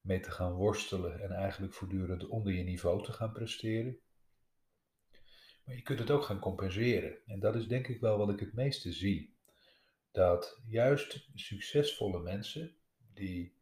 mee 0.00 0.20
te 0.20 0.30
gaan 0.30 0.52
worstelen 0.52 1.20
en 1.20 1.30
eigenlijk 1.30 1.74
voortdurend 1.74 2.26
onder 2.26 2.52
je 2.52 2.62
niveau 2.62 3.02
te 3.02 3.12
gaan 3.12 3.32
presteren. 3.32 3.98
Maar 5.64 5.74
je 5.74 5.82
kunt 5.82 5.98
het 5.98 6.10
ook 6.10 6.22
gaan 6.22 6.38
compenseren. 6.38 7.16
En 7.26 7.40
dat 7.40 7.54
is 7.54 7.66
denk 7.66 7.88
ik 7.88 8.00
wel 8.00 8.18
wat 8.18 8.30
ik 8.30 8.40
het 8.40 8.52
meeste 8.52 8.92
zie. 8.92 9.36
Dat 10.10 10.60
juist 10.66 11.28
succesvolle 11.34 12.20
mensen, 12.20 12.76
die 13.12 13.56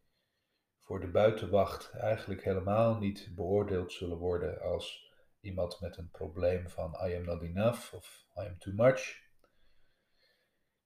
voor 0.80 1.00
de 1.00 1.10
buitenwacht 1.10 1.90
eigenlijk 1.90 2.44
helemaal 2.44 2.98
niet 2.98 3.32
beoordeeld 3.34 3.92
zullen 3.92 4.16
worden 4.16 4.60
als 4.60 5.12
iemand 5.40 5.80
met 5.80 5.96
een 5.96 6.10
probleem 6.10 6.68
van 6.68 6.96
I 7.06 7.14
am 7.14 7.24
not 7.24 7.42
enough 7.42 7.94
of 7.94 8.26
I 8.36 8.40
am 8.40 8.58
too 8.58 8.74
much, 8.74 9.22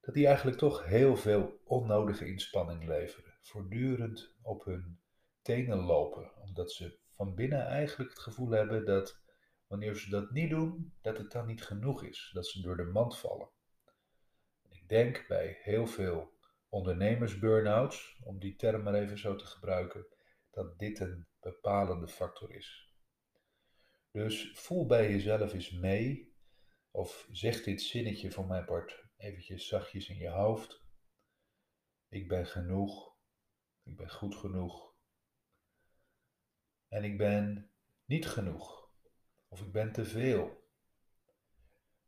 dat 0.01 0.15
die 0.15 0.27
eigenlijk 0.27 0.59
toch 0.59 0.85
heel 0.85 1.17
veel 1.17 1.61
onnodige 1.65 2.27
inspanning 2.27 2.87
leveren. 2.87 3.35
Voortdurend 3.43 4.35
op 4.43 4.65
hun 4.65 5.01
tenen 5.43 5.79
lopen, 5.79 6.31
omdat 6.43 6.73
ze 6.73 6.99
van 7.11 7.35
binnen 7.35 7.67
eigenlijk 7.67 8.11
het 8.11 8.21
gevoel 8.21 8.51
hebben 8.51 8.85
dat 8.85 9.21
wanneer 9.67 9.95
ze 9.95 10.11
dat 10.11 10.31
niet 10.31 10.51
doen, 10.51 10.95
dat 11.01 11.19
het 11.19 11.31
dan 11.31 11.47
niet 11.47 11.63
genoeg 11.63 12.05
is, 12.05 12.31
dat 12.33 12.47
ze 12.47 12.61
door 12.61 12.77
de 12.77 12.85
mand 12.85 13.19
vallen. 13.19 13.51
Ik 14.69 14.89
denk 14.89 15.25
bij 15.29 15.59
heel 15.63 15.87
veel 15.87 16.39
ondernemers-burnouts, 16.69 18.21
om 18.23 18.39
die 18.39 18.57
term 18.57 18.83
maar 18.83 18.95
even 18.95 19.19
zo 19.19 19.37
te 19.37 19.47
gebruiken, 19.47 20.07
dat 20.51 20.79
dit 20.79 21.01
een 21.01 21.27
bepalende 21.41 22.09
factor 22.09 22.55
is. 22.55 22.95
Dus 24.11 24.51
voel 24.55 24.87
bij 24.87 25.11
jezelf 25.11 25.53
eens 25.53 25.71
mee, 25.71 26.35
of 26.91 27.29
zeg 27.33 27.63
dit 27.63 27.83
zinnetje 27.83 28.33
van 28.33 28.47
mijn 28.47 28.65
part 28.65 29.05
eventjes 29.17 29.69
zachtjes 29.69 30.09
in 30.09 30.17
je 30.17 30.29
hoofd. 30.29 30.85
Ik 32.09 32.29
ben 32.29 32.47
genoeg, 32.47 33.17
ik 33.83 33.97
ben 33.97 34.11
goed 34.11 34.35
genoeg 34.35 34.95
en 36.89 37.05
ik 37.05 37.19
ben 37.19 37.71
niet 38.05 38.27
genoeg. 38.27 38.76
Of 39.57 39.63
ik 39.63 39.73
ben 39.73 39.93
te 39.93 40.05
veel. 40.05 40.69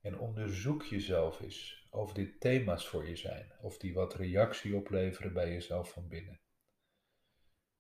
En 0.00 0.18
onderzoek 0.18 0.82
jezelf 0.82 1.40
eens 1.40 1.86
of 1.90 2.12
dit 2.12 2.40
thema's 2.40 2.88
voor 2.88 3.08
je 3.08 3.16
zijn, 3.16 3.52
of 3.60 3.78
die 3.78 3.94
wat 3.94 4.14
reactie 4.14 4.76
opleveren 4.76 5.32
bij 5.32 5.52
jezelf 5.52 5.92
van 5.92 6.08
binnen. 6.08 6.40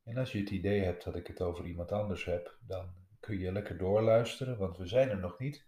En 0.02 0.16
als 0.16 0.32
je 0.32 0.38
het 0.38 0.50
idee 0.50 0.80
hebt 0.80 1.04
dat 1.04 1.16
ik 1.16 1.26
het 1.26 1.40
over 1.40 1.66
iemand 1.66 1.92
anders 1.92 2.24
heb, 2.24 2.58
dan 2.60 2.94
kun 3.20 3.38
je 3.38 3.52
lekker 3.52 3.78
doorluisteren, 3.78 4.58
want 4.58 4.76
we 4.76 4.86
zijn 4.86 5.08
er 5.08 5.18
nog 5.18 5.38
niet. 5.38 5.66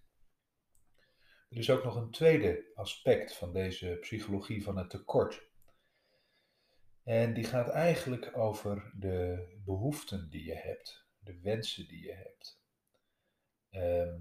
Er 1.49 1.59
is 1.59 1.71
ook 1.71 1.85
nog 1.85 1.97
een 1.97 2.11
tweede 2.11 2.71
aspect 2.75 3.37
van 3.37 3.52
deze 3.52 3.97
psychologie 4.00 4.62
van 4.62 4.76
het 4.76 4.90
tekort. 4.90 5.49
En 7.02 7.35
die 7.35 7.45
gaat 7.45 7.69
eigenlijk 7.69 8.37
over 8.37 8.92
de 8.95 9.47
behoeften 9.64 10.30
die 10.30 10.45
je 10.45 10.57
hebt, 10.57 11.07
de 11.19 11.40
wensen 11.40 11.88
die 11.88 12.04
je 12.04 12.14
hebt. 12.14 12.60
Ehm, 13.70 14.20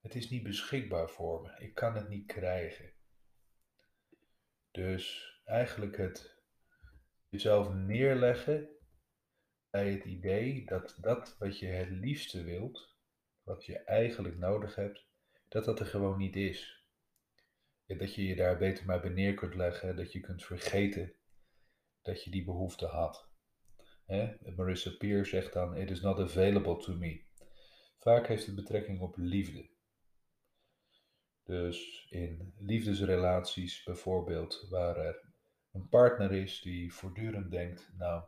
het 0.00 0.14
is 0.14 0.30
niet 0.30 0.42
beschikbaar 0.42 1.10
voor 1.10 1.42
me. 1.42 1.64
Ik 1.64 1.74
kan 1.74 1.94
het 1.94 2.08
niet 2.08 2.26
krijgen. 2.26 2.92
Dus 4.70 5.34
eigenlijk 5.44 5.96
het 5.96 6.42
jezelf 7.28 7.74
neerleggen 7.74 8.68
bij 9.70 9.90
het 9.90 10.04
idee 10.04 10.66
dat 10.66 10.96
dat 11.00 11.36
wat 11.38 11.58
je 11.58 11.66
het 11.66 11.90
liefste 11.90 12.42
wilt, 12.44 12.96
wat 13.42 13.64
je 13.64 13.78
eigenlijk 13.78 14.36
nodig 14.36 14.74
hebt, 14.74 15.06
dat 15.48 15.64
dat 15.64 15.80
er 15.80 15.86
gewoon 15.86 16.18
niet 16.18 16.36
is. 16.36 16.84
dat 17.86 18.14
je 18.14 18.26
je 18.26 18.36
daar 18.36 18.58
beter 18.58 18.86
maar 18.86 19.00
bij 19.00 19.10
neer 19.10 19.34
kunt 19.34 19.54
leggen, 19.54 19.96
dat 19.96 20.12
je 20.12 20.20
kunt 20.20 20.44
vergeten 20.44 21.14
dat 22.02 22.24
je 22.24 22.30
die 22.30 22.44
behoefte 22.44 22.86
had. 22.86 23.28
Marissa 24.56 24.90
Peer 24.98 25.26
zegt 25.26 25.52
dan: 25.52 25.76
It 25.76 25.90
is 25.90 26.00
not 26.00 26.20
available 26.20 26.76
to 26.76 26.94
me. 26.94 27.25
Vaak 28.06 28.26
heeft 28.26 28.46
het 28.46 28.54
betrekking 28.54 29.00
op 29.00 29.16
liefde. 29.16 29.68
Dus 31.44 32.06
in 32.10 32.54
liefdesrelaties 32.58 33.82
bijvoorbeeld, 33.82 34.66
waar 34.70 34.96
er 34.96 35.22
een 35.72 35.88
partner 35.88 36.32
is 36.32 36.60
die 36.60 36.94
voortdurend 36.94 37.50
denkt, 37.50 37.92
nou, 37.96 38.24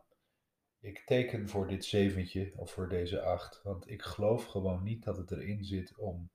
ik 0.80 1.02
teken 1.06 1.48
voor 1.48 1.66
dit 1.66 1.84
zeventje 1.84 2.52
of 2.56 2.70
voor 2.70 2.88
deze 2.88 3.20
acht, 3.20 3.62
want 3.62 3.90
ik 3.90 4.02
geloof 4.02 4.44
gewoon 4.44 4.82
niet 4.82 5.04
dat 5.04 5.16
het 5.16 5.30
erin 5.30 5.64
zit 5.64 5.96
om 5.96 6.30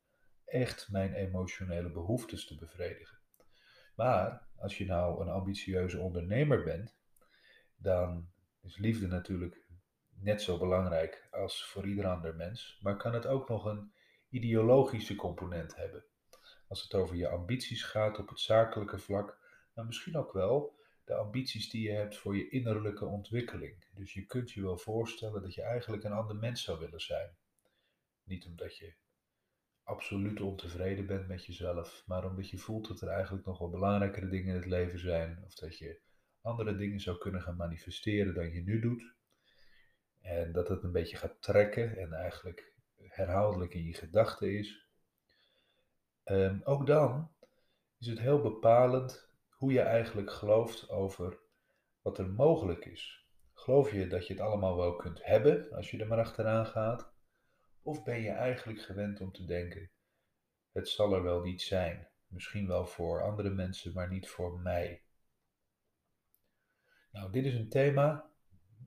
echt 0.46 0.90
mijn 0.92 1.14
emotionele 1.14 1.90
behoeftes 1.92 2.46
te 2.46 2.56
bevredigen. 2.56 3.20
Maar 3.96 4.48
als 4.56 4.78
je 4.78 4.86
nou 4.86 5.22
een 5.22 5.30
ambitieuze 5.30 6.00
ondernemer 6.00 6.64
bent, 6.64 6.98
dan 7.76 8.30
is 8.62 8.78
liefde 8.78 9.08
natuurlijk 9.08 9.63
net 10.24 10.42
zo 10.42 10.58
belangrijk 10.58 11.28
als 11.32 11.66
voor 11.66 11.88
ieder 11.88 12.06
ander 12.06 12.36
mens, 12.36 12.80
maar 12.82 12.98
kan 12.98 13.14
het 13.14 13.26
ook 13.26 13.50
nog 13.50 13.66
een 13.66 13.94
ideologische 14.30 15.16
component 15.16 15.76
hebben. 15.76 16.06
Als 16.68 16.84
het 16.84 16.94
over 16.94 17.16
je 17.16 17.28
ambities 17.28 17.84
gaat 17.84 18.20
op 18.20 18.30
het 18.30 18.40
zakelijke 18.40 18.98
vlak, 18.98 19.38
maar 19.74 19.86
misschien 19.86 20.18
ook 20.18 20.34
wel 20.34 20.82
de 21.06 21.14
ambities 21.14 21.70
die 21.70 21.90
je 21.90 21.96
hebt 21.96 22.18
voor 22.18 22.38
je 22.38 22.50
innerlijke 22.50 23.06
ontwikkeling. 23.06 23.86
Dus 23.94 24.14
je 24.14 24.26
kunt 24.26 24.52
je 24.52 24.62
wel 24.62 24.78
voorstellen 24.78 25.42
dat 25.42 25.54
je 25.54 25.62
eigenlijk 25.62 26.04
een 26.04 26.12
ander 26.12 26.36
mens 26.36 26.64
zou 26.64 26.80
willen 26.80 27.02
zijn. 27.02 27.36
Niet 28.24 28.46
omdat 28.46 28.78
je 28.78 28.94
absoluut 29.84 30.42
ontevreden 30.42 31.06
bent 31.06 31.28
met 31.28 31.46
jezelf, 31.46 32.04
maar 32.06 32.26
omdat 32.26 32.50
je 32.50 32.58
voelt 32.58 32.88
dat 32.88 33.02
er 33.02 33.08
eigenlijk 33.08 33.46
nog 33.46 33.58
wel 33.58 33.70
belangrijkere 33.70 34.30
dingen 34.30 34.48
in 34.48 34.56
het 34.56 34.70
leven 34.70 35.00
zijn, 35.00 35.44
of 35.46 35.54
dat 35.54 35.78
je 35.78 36.02
andere 36.42 36.76
dingen 36.76 37.00
zou 37.00 37.18
kunnen 37.18 37.42
gaan 37.42 37.56
manifesteren 37.56 38.34
dan 38.34 38.52
je 38.52 38.62
nu 38.62 38.80
doet. 38.80 39.16
En 40.44 40.52
dat 40.52 40.68
het 40.68 40.84
een 40.84 40.92
beetje 40.92 41.18
gaat 41.18 41.42
trekken 41.42 41.98
en 41.98 42.14
eigenlijk 42.14 42.74
herhaaldelijk 42.98 43.74
in 43.74 43.86
je 43.86 43.94
gedachten 43.94 44.58
is. 44.58 44.88
Um, 46.26 46.62
ook 46.64 46.88
dan 46.88 47.32
is 48.00 48.08
het 48.08 48.20
heel 48.20 48.42
bepalend 48.42 49.30
hoe 49.50 49.72
je 49.72 49.82
eigenlijk 49.82 50.32
gelooft 50.32 50.90
over 50.90 51.40
wat 52.02 52.18
er 52.18 52.30
mogelijk 52.30 52.86
is. 52.86 53.28
Geloof 53.54 53.92
je 53.92 54.08
dat 54.08 54.28
je 54.28 54.34
het 54.34 54.42
allemaal 54.42 54.78
wel 54.78 54.96
kunt 54.96 55.26
hebben 55.26 55.72
als 55.72 55.92
je 55.92 55.98
er 55.98 56.08
maar 56.08 56.20
achteraan 56.20 56.66
gaat? 56.66 57.14
Of 57.82 58.04
ben 58.04 58.22
je 58.22 58.30
eigenlijk 58.30 58.82
gewend 58.82 59.22
om 59.22 59.32
te 59.32 59.46
denken: 59.46 59.92
het 60.72 60.90
zal 60.90 61.14
er 61.14 61.24
wel 61.24 61.42
niet 61.42 61.62
zijn. 61.62 62.08
Misschien 62.28 62.68
wel 62.68 62.86
voor 62.86 63.24
andere 63.24 63.50
mensen, 63.50 63.94
maar 63.94 64.10
niet 64.10 64.30
voor 64.30 64.60
mij. 64.60 65.04
Nou, 67.12 67.32
dit 67.32 67.46
is 67.46 67.54
een 67.54 67.70
thema 67.70 68.33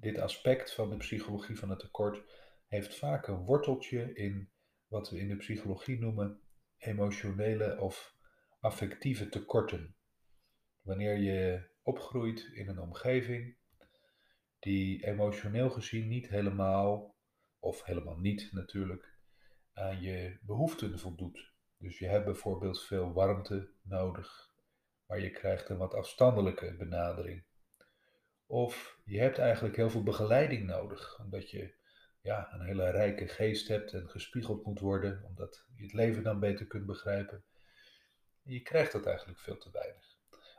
dit 0.01 0.19
aspect 0.19 0.75
van 0.75 0.91
de 0.91 0.97
psychologie 0.97 1.59
van 1.59 1.71
het 1.71 1.79
tekort 1.79 2.23
heeft 2.67 2.99
vaak 2.99 3.27
een 3.27 3.45
worteltje 3.45 4.15
in 4.15 4.51
wat 4.87 5.11
we 5.11 5.19
in 5.19 5.29
de 5.29 5.37
psychologie 5.37 5.99
noemen 5.99 6.41
emotionele 6.79 7.81
of 7.81 8.15
affectieve 8.61 9.29
tekorten. 9.29 9.95
Wanneer 10.83 11.17
je 11.17 11.69
opgroeit 11.83 12.51
in 12.53 12.69
een 12.69 12.81
omgeving 12.81 13.57
die 14.59 15.07
emotioneel 15.07 15.71
gezien 15.71 16.09
niet 16.09 16.29
helemaal, 16.29 17.15
of 17.59 17.85
helemaal 17.85 18.19
niet 18.19 18.49
natuurlijk, 18.53 19.19
aan 19.73 20.01
je 20.01 20.39
behoeften 20.43 20.99
voldoet. 20.99 21.55
Dus 21.79 21.99
je 21.99 22.07
hebt 22.07 22.25
bijvoorbeeld 22.25 22.85
veel 22.85 23.13
warmte 23.13 23.71
nodig, 23.83 24.51
maar 25.07 25.21
je 25.21 25.31
krijgt 25.31 25.69
een 25.69 25.77
wat 25.77 25.95
afstandelijke 25.95 26.77
benadering. 26.77 27.45
Of 28.47 29.01
je 29.05 29.19
hebt 29.19 29.39
eigenlijk 29.39 29.77
heel 29.77 29.91
veel 29.91 30.03
begeleiding 30.03 30.67
nodig, 30.67 31.19
omdat 31.19 31.51
je 31.51 31.75
ja, 32.21 32.53
een 32.53 32.61
hele 32.61 32.91
rijke 32.91 33.29
geest 33.29 33.69
hebt 33.69 33.93
en 33.93 34.11
gespiegeld 34.11 34.65
moet 34.65 34.81
worden, 34.81 35.25
omdat 35.25 35.67
je 35.77 35.83
het 35.83 35.93
leven 35.93 36.23
dan 36.23 36.41
beter 36.41 36.67
kunt 36.67 36.87
begrijpen. 36.87 37.45
je 38.43 38.61
krijgt 38.61 38.93
dat 38.93 39.07
eigenlijk 39.07 39.39
veel 39.39 39.59
te 39.59 39.71
weinig. 39.71 40.17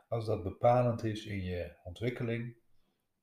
Als 0.08 0.26
dat 0.26 0.42
bepalend 0.42 1.04
is 1.04 1.26
in 1.26 1.42
je 1.42 1.76
ontwikkeling, 1.84 2.56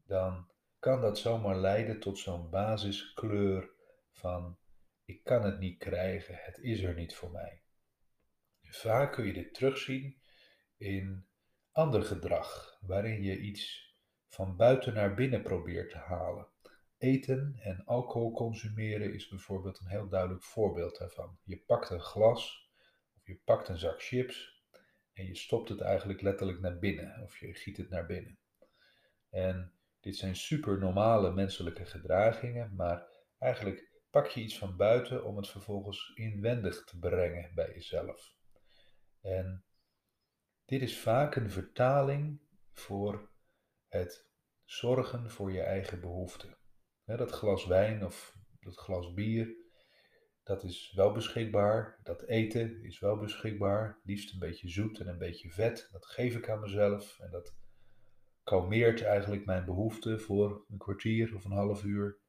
dan 0.06 0.52
kan 0.80 1.02
dat 1.02 1.18
zomaar 1.18 1.58
leiden 1.58 2.00
tot 2.00 2.20
zo'n 2.20 2.50
basiskleur 2.50 3.70
van 4.12 4.58
ik 5.06 5.24
kan 5.24 5.44
het 5.44 5.60
niet 5.60 5.78
krijgen, 5.78 6.36
het 6.38 6.58
is 6.58 6.82
er 6.82 6.96
niet 6.96 7.16
voor 7.16 7.32
mij. 7.32 7.62
Vaak 8.62 9.14
kun 9.14 9.26
je 9.26 9.34
dit 9.34 9.54
terugzien 9.54 10.22
in 10.78 11.28
ander 11.72 12.04
gedrag, 12.04 12.78
waarin 12.82 13.24
je 13.24 13.38
iets 13.38 13.85
van 14.36 14.56
buiten 14.56 14.94
naar 14.94 15.14
binnen 15.14 15.42
probeert 15.42 15.90
te 15.90 15.98
halen. 15.98 16.48
Eten 16.98 17.56
en 17.60 17.86
alcohol 17.86 18.32
consumeren 18.32 19.14
is 19.14 19.28
bijvoorbeeld 19.28 19.80
een 19.80 19.88
heel 19.88 20.08
duidelijk 20.08 20.44
voorbeeld 20.44 20.98
daarvan. 20.98 21.38
Je 21.44 21.58
pakt 21.58 21.90
een 21.90 22.02
glas 22.02 22.72
of 23.18 23.28
je 23.28 23.40
pakt 23.44 23.68
een 23.68 23.78
zak 23.78 24.02
chips 24.02 24.64
en 25.14 25.26
je 25.26 25.36
stopt 25.36 25.70
het 25.70 25.82
eigenlijk 25.82 26.22
letterlijk 26.22 26.60
naar 26.60 26.80
binnen 26.80 27.22
of 27.22 27.40
je 27.40 27.54
giet 27.54 27.78
het 27.78 27.90
naar 27.90 28.06
binnen. 28.06 28.40
En 29.30 29.74
dit 30.00 30.16
zijn 30.16 30.36
super 30.36 30.80
normale 30.80 31.32
menselijke 31.32 31.86
gedragingen, 31.86 32.76
maar 32.76 33.08
eigenlijk 33.40 33.92
pak 34.10 34.28
je 34.28 34.42
iets 34.42 34.58
van 34.58 34.76
buiten 34.78 35.26
om 35.26 35.38
het 35.38 35.48
vervolgens 35.48 36.12
inwendig 36.16 36.84
te 36.84 37.00
brengen 37.00 37.52
bij 37.54 37.74
jezelf. 37.74 38.36
En 39.22 39.66
dit 40.66 40.82
is 40.82 41.00
vaak 41.00 41.36
een 41.36 41.52
vertaling 41.52 42.42
voor 42.74 43.30
het 43.88 44.25
zorgen 44.66 45.30
voor 45.30 45.52
je 45.52 45.62
eigen 45.62 46.02
behoeften. 46.02 46.58
Dat 47.06 47.32
glas 47.32 47.66
wijn 47.66 48.06
of 48.06 48.36
dat 48.60 48.78
glas 48.78 49.14
bier, 49.14 49.56
dat 50.46 50.64
is 50.64 50.92
wel 50.96 51.12
beschikbaar. 51.12 52.00
Dat 52.04 52.24
eten 52.24 52.84
is 52.84 53.00
wel 53.00 53.18
beschikbaar. 53.18 54.00
Liefst 54.04 54.34
een 54.34 54.40
beetje 54.40 54.70
zoet 54.70 55.00
en 55.00 55.08
een 55.08 55.18
beetje 55.18 55.52
vet. 55.52 55.90
Dat 55.92 56.06
geef 56.06 56.36
ik 56.36 56.50
aan 56.50 56.60
mezelf 56.60 57.20
en 57.20 57.32
dat 57.32 57.56
kalmeert 58.44 59.04
eigenlijk 59.04 59.46
mijn 59.46 59.66
behoeften 59.66 60.22
voor 60.22 60.66
een 60.70 60.78
kwartier 60.78 61.36
of 61.36 61.46
een 61.46 61.52
half 61.52 61.84
uur. 61.84 62.20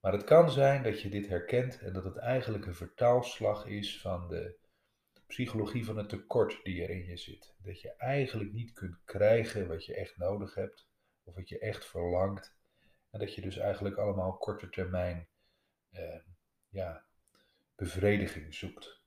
Maar 0.00 0.12
het 0.12 0.24
kan 0.24 0.50
zijn 0.50 0.82
dat 0.82 1.00
je 1.00 1.08
dit 1.08 1.28
herkent 1.28 1.78
en 1.78 1.92
dat 1.92 2.04
het 2.04 2.16
eigenlijk 2.16 2.66
een 2.66 2.74
vertaalslag 2.74 3.66
is 3.66 4.00
van 4.00 4.28
de 4.28 4.58
psychologie 5.30 5.84
van 5.84 5.96
het 5.96 6.08
tekort 6.08 6.60
die 6.62 6.82
er 6.82 6.90
in 6.90 7.04
je 7.04 7.16
zit. 7.16 7.54
Dat 7.62 7.80
je 7.80 7.94
eigenlijk 7.96 8.52
niet 8.52 8.72
kunt 8.72 9.04
krijgen 9.04 9.68
wat 9.68 9.84
je 9.84 9.94
echt 9.94 10.16
nodig 10.16 10.54
hebt 10.54 10.88
of 11.24 11.34
wat 11.34 11.48
je 11.48 11.58
echt 11.58 11.86
verlangt. 11.86 12.56
En 13.10 13.18
dat 13.18 13.34
je 13.34 13.40
dus 13.40 13.56
eigenlijk 13.56 13.96
allemaal 13.96 14.36
korte 14.36 14.68
termijn 14.68 15.28
eh, 15.90 16.20
ja, 16.68 17.04
bevrediging 17.76 18.54
zoekt. 18.54 19.00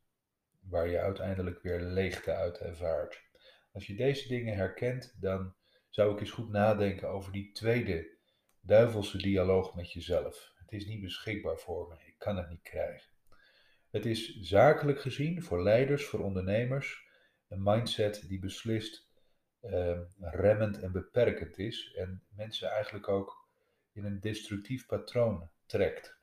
Waar 0.60 0.88
je 0.88 1.00
uiteindelijk 1.00 1.62
weer 1.62 1.82
leegte 1.82 2.34
uit 2.34 2.58
ervaart. 2.58 3.24
Als 3.72 3.88
je 3.88 3.96
deze 3.96 4.28
dingen 4.28 4.56
herkent, 4.56 5.16
dan 5.22 5.56
zou 5.90 6.14
ik 6.14 6.20
eens 6.20 6.32
goed 6.32 6.50
nadenken 6.50 7.10
over 7.10 7.32
die 7.32 7.52
tweede 7.52 8.18
duivelse 8.62 9.18
dialoog 9.18 9.76
met 9.76 9.92
jezelf. 9.92 10.54
Het 10.56 10.72
is 10.72 10.86
niet 10.86 11.02
beschikbaar 11.02 11.58
voor 11.58 11.88
me, 11.88 11.96
ik 12.06 12.16
kan 12.18 12.38
het 12.38 12.50
niet 12.50 12.62
krijgen. 12.62 13.13
Het 13.94 14.06
is 14.06 14.40
zakelijk 14.40 15.02
gezien 15.02 15.44
voor 15.44 15.64
leiders, 15.64 16.06
voor 16.06 16.20
ondernemers, 16.20 17.08
een 17.48 17.64
mindset 17.64 18.28
die 18.28 18.40
beslist 18.40 19.10
uh, 19.62 20.00
remmend 20.20 20.80
en 20.80 20.92
beperkend 20.92 21.58
is 21.58 21.94
en 21.94 22.24
mensen 22.36 22.70
eigenlijk 22.70 23.08
ook 23.08 23.50
in 23.92 24.06
een 24.06 24.20
destructief 24.20 24.86
patroon 24.86 25.50
trekt. 25.66 26.18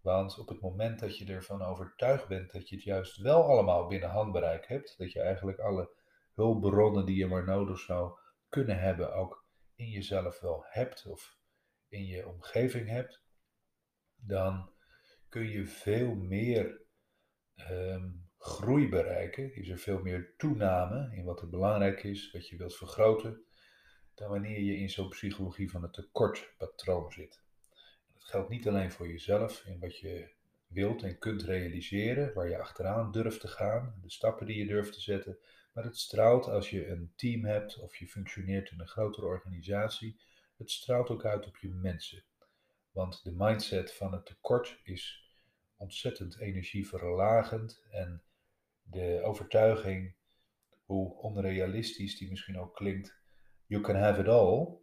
Want 0.00 0.38
op 0.38 0.48
het 0.48 0.60
moment 0.60 0.98
dat 0.98 1.18
je 1.18 1.32
ervan 1.32 1.62
overtuigd 1.62 2.28
bent 2.28 2.52
dat 2.52 2.68
je 2.68 2.74
het 2.74 2.84
juist 2.84 3.16
wel 3.16 3.42
allemaal 3.42 3.86
binnen 3.86 4.10
handbereik 4.10 4.66
hebt, 4.66 4.98
dat 4.98 5.12
je 5.12 5.20
eigenlijk 5.20 5.58
alle 5.58 5.90
hulpbronnen 6.34 7.06
die 7.06 7.16
je 7.16 7.26
maar 7.26 7.44
nodig 7.44 7.78
zou 7.78 8.18
kunnen 8.48 8.78
hebben 8.78 9.14
ook 9.14 9.44
in 9.74 9.88
jezelf 9.88 10.40
wel 10.40 10.64
hebt 10.68 11.06
of 11.06 11.38
in 11.88 12.04
je 12.04 12.28
omgeving 12.28 12.88
hebt, 12.88 13.22
dan 14.14 14.72
kun 15.28 15.48
je 15.48 15.66
veel 15.66 16.14
meer 16.14 16.86
Ehm, 17.58 18.10
groei 18.38 18.88
bereiken, 18.88 19.54
is 19.54 19.68
er 19.68 19.78
veel 19.78 20.02
meer 20.02 20.34
toename 20.36 21.16
in 21.16 21.24
wat 21.24 21.40
er 21.40 21.48
belangrijk 21.48 22.02
is, 22.02 22.30
wat 22.30 22.48
je 22.48 22.56
wilt 22.56 22.76
vergroten, 22.76 23.42
dan 24.14 24.30
wanneer 24.30 24.60
je 24.60 24.76
in 24.76 24.90
zo'n 24.90 25.08
psychologie 25.08 25.70
van 25.70 25.82
het 25.82 25.92
tekortpatroon 25.92 27.12
zit. 27.12 27.42
dat 28.12 28.24
geldt 28.24 28.48
niet 28.48 28.68
alleen 28.68 28.90
voor 28.90 29.08
jezelf 29.08 29.64
in 29.64 29.80
wat 29.80 29.98
je 29.98 30.30
wilt 30.66 31.02
en 31.02 31.18
kunt 31.18 31.42
realiseren, 31.42 32.34
waar 32.34 32.48
je 32.48 32.58
achteraan 32.58 33.12
durft 33.12 33.40
te 33.40 33.48
gaan, 33.48 33.98
de 34.02 34.10
stappen 34.10 34.46
die 34.46 34.58
je 34.58 34.66
durft 34.66 34.92
te 34.92 35.00
zetten, 35.00 35.38
maar 35.72 35.84
het 35.84 35.98
straalt 35.98 36.48
als 36.48 36.70
je 36.70 36.88
een 36.88 37.12
team 37.16 37.44
hebt 37.44 37.78
of 37.78 37.96
je 37.96 38.08
functioneert 38.08 38.70
in 38.70 38.80
een 38.80 38.88
grotere 38.88 39.26
organisatie, 39.26 40.20
het 40.56 40.70
straalt 40.70 41.10
ook 41.10 41.24
uit 41.24 41.46
op 41.46 41.56
je 41.56 41.68
mensen. 41.68 42.24
Want 42.90 43.24
de 43.24 43.32
mindset 43.32 43.94
van 43.94 44.12
het 44.12 44.26
tekort 44.26 44.80
is 44.82 45.27
ontzettend 45.78 46.38
energieverlagend 46.38 47.82
en 47.90 48.22
de 48.82 49.20
overtuiging, 49.22 50.14
hoe 50.84 51.14
onrealistisch 51.14 52.18
die 52.18 52.30
misschien 52.30 52.58
ook 52.58 52.74
klinkt, 52.74 53.20
you 53.66 53.82
can 53.82 53.96
have 53.96 54.20
it 54.20 54.28
all, 54.28 54.76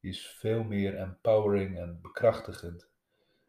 is 0.00 0.26
veel 0.26 0.64
meer 0.64 0.96
empowering 0.96 1.78
en 1.78 2.00
bekrachtigend. 2.00 2.88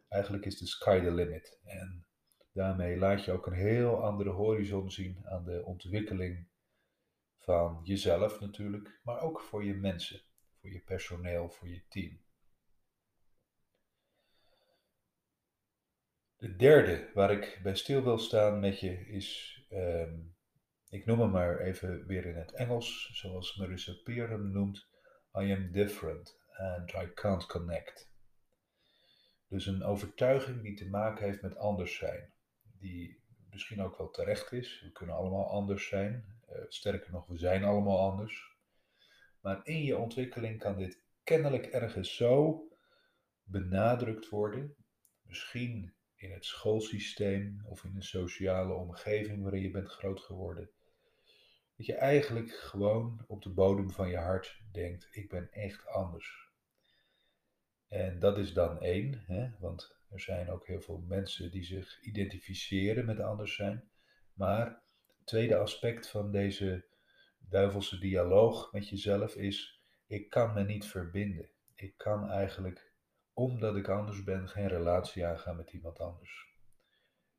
Eigenlijk 0.10 0.46
is 0.46 0.58
de 0.58 0.68
sky 0.68 1.00
the 1.00 1.12
limit. 1.12 1.60
En 1.64 2.06
daarmee 2.52 2.98
laat 2.98 3.26
je 3.26 3.32
ook 3.32 3.48
een 3.48 3.54
heel 3.54 4.04
andere 4.04 4.30
horizon 4.30 4.92
zien 4.92 5.28
aan 5.28 5.44
de 5.44 5.66
ontwikkeling 5.66 6.48
van 7.38 7.80
jezelf 7.84 8.40
natuurlijk, 8.40 9.00
maar 9.04 9.20
ook 9.20 9.42
voor 9.42 9.64
je 9.64 9.74
mensen, 9.74 10.22
voor 10.60 10.72
je 10.72 10.80
personeel, 10.80 11.50
voor 11.50 11.68
je 11.68 11.82
team. 11.88 12.20
De 16.46 16.56
derde 16.56 17.10
waar 17.14 17.32
ik 17.32 17.60
bij 17.64 17.76
stil 17.76 18.04
wil 18.04 18.18
staan 18.18 18.60
met 18.60 18.80
je 18.80 19.08
is, 19.08 19.60
ehm, 19.70 20.14
ik 20.90 21.06
noem 21.06 21.20
hem 21.20 21.30
maar 21.30 21.60
even 21.60 22.06
weer 22.06 22.26
in 22.26 22.36
het 22.36 22.52
Engels, 22.52 23.10
zoals 23.14 23.56
Marissa 23.56 23.94
Peer 24.04 24.30
hem 24.30 24.52
noemt, 24.52 24.88
I 25.40 25.52
am 25.52 25.72
different 25.72 26.40
and 26.58 26.94
I 26.94 27.14
can't 27.14 27.46
connect. 27.46 28.12
Dus 29.48 29.66
een 29.66 29.84
overtuiging 29.84 30.62
die 30.62 30.76
te 30.76 30.90
maken 30.90 31.26
heeft 31.26 31.42
met 31.42 31.58
anders 31.58 31.98
zijn, 31.98 32.34
die 32.80 33.24
misschien 33.50 33.82
ook 33.82 33.98
wel 33.98 34.10
terecht 34.10 34.52
is. 34.52 34.82
We 34.82 34.92
kunnen 34.92 35.16
allemaal 35.16 35.50
anders 35.50 35.88
zijn. 35.88 36.40
Uh, 36.50 36.56
sterker 36.68 37.12
nog, 37.12 37.28
we 37.28 37.38
zijn 37.38 37.64
allemaal 37.64 38.12
anders. 38.12 38.58
Maar 39.42 39.60
in 39.64 39.84
je 39.84 39.98
ontwikkeling 39.98 40.60
kan 40.60 40.78
dit 40.78 41.04
kennelijk 41.24 41.66
ergens 41.66 42.16
zo 42.16 42.64
benadrukt 43.44 44.30
worden. 44.30 44.76
Misschien 45.22 45.94
in 46.16 46.32
het 46.32 46.46
schoolsysteem 46.46 47.62
of 47.66 47.84
in 47.84 47.96
een 47.96 48.04
sociale 48.04 48.74
omgeving 48.74 49.42
waarin 49.42 49.62
je 49.62 49.72
bent 49.72 49.90
groot 49.90 50.20
geworden. 50.20 50.70
Dat 51.78 51.86
je 51.86 51.96
eigenlijk 51.96 52.52
gewoon 52.52 53.24
op 53.28 53.42
de 53.42 53.50
bodem 53.50 53.92
van 53.92 54.10
je 54.10 54.18
hart 54.18 54.62
denkt: 54.72 55.08
ik 55.12 55.30
ben 55.30 55.52
echt 55.52 55.88
anders. 55.88 56.50
En 57.88 58.20
dat 58.20 58.38
is 58.38 58.54
dan 58.54 58.82
één, 58.82 59.24
hè? 59.28 59.50
want 59.60 59.96
er 60.10 60.20
zijn 60.20 60.50
ook 60.50 60.68
heel 60.68 60.82
veel 60.82 61.04
mensen 61.08 61.52
die 61.52 61.64
zich 61.64 62.02
identificeren 62.02 63.06
met 63.06 63.20
anders 63.20 63.56
zijn. 63.56 63.90
Maar 64.34 64.68
het 65.18 65.26
tweede 65.26 65.56
aspect 65.58 66.10
van 66.10 66.32
deze 66.32 66.86
duivelse 67.40 68.00
dialoog 68.00 68.72
met 68.72 68.90
jezelf 68.90 69.36
is: 69.36 69.84
ik 70.08 70.30
kan 70.30 70.54
me 70.54 70.64
niet 70.64 70.86
verbinden. 70.86 71.50
Ik 71.76 71.98
kan 71.98 72.30
eigenlijk 72.30 72.94
omdat 73.36 73.76
ik 73.76 73.88
anders 73.88 74.24
ben, 74.24 74.50
geen 74.50 74.68
relatie 74.68 75.26
aangaan 75.26 75.56
met 75.56 75.74
iemand 75.74 76.00
anders. 76.00 76.54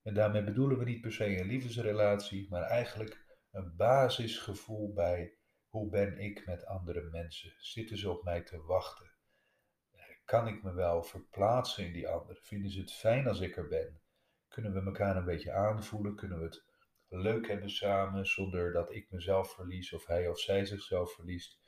En 0.03 0.15
daarmee 0.15 0.45
bedoelen 0.45 0.79
we 0.79 0.85
niet 0.85 1.01
per 1.01 1.13
se 1.13 1.41
een 1.41 1.47
liefdesrelatie, 1.47 2.47
maar 2.51 2.63
eigenlijk 2.63 3.27
een 3.51 3.77
basisgevoel 3.77 4.93
bij 4.93 5.39
hoe 5.69 5.91
ben 5.91 6.19
ik 6.19 6.47
met 6.47 6.67
andere 6.67 7.03
mensen? 7.03 7.53
Zitten 7.59 7.99
ze 7.99 8.11
op 8.11 8.25
mij 8.25 8.43
te 8.43 8.63
wachten? 8.63 9.11
Kan 10.25 10.47
ik 10.47 10.63
me 10.63 10.73
wel 10.73 11.03
verplaatsen 11.03 11.87
in 11.87 11.93
die 11.93 12.09
ander? 12.09 12.39
Vinden 12.43 12.71
ze 12.71 12.81
het 12.81 12.93
fijn 12.93 13.27
als 13.29 13.41
ik 13.41 13.57
er 13.57 13.69
ben? 13.69 14.01
Kunnen 14.49 14.73
we 14.73 14.83
elkaar 14.83 15.17
een 15.17 15.25
beetje 15.25 15.53
aanvoelen? 15.53 16.17
Kunnen 16.17 16.39
we 16.39 16.45
het 16.45 16.65
leuk 17.09 17.47
hebben 17.49 17.71
samen 17.71 18.27
zonder 18.27 18.73
dat 18.73 18.93
ik 18.93 19.11
mezelf 19.11 19.55
verlies 19.55 19.93
of 19.93 20.07
hij 20.07 20.29
of 20.29 20.39
zij 20.39 20.65
zichzelf 20.65 21.15
verliest? 21.15 21.61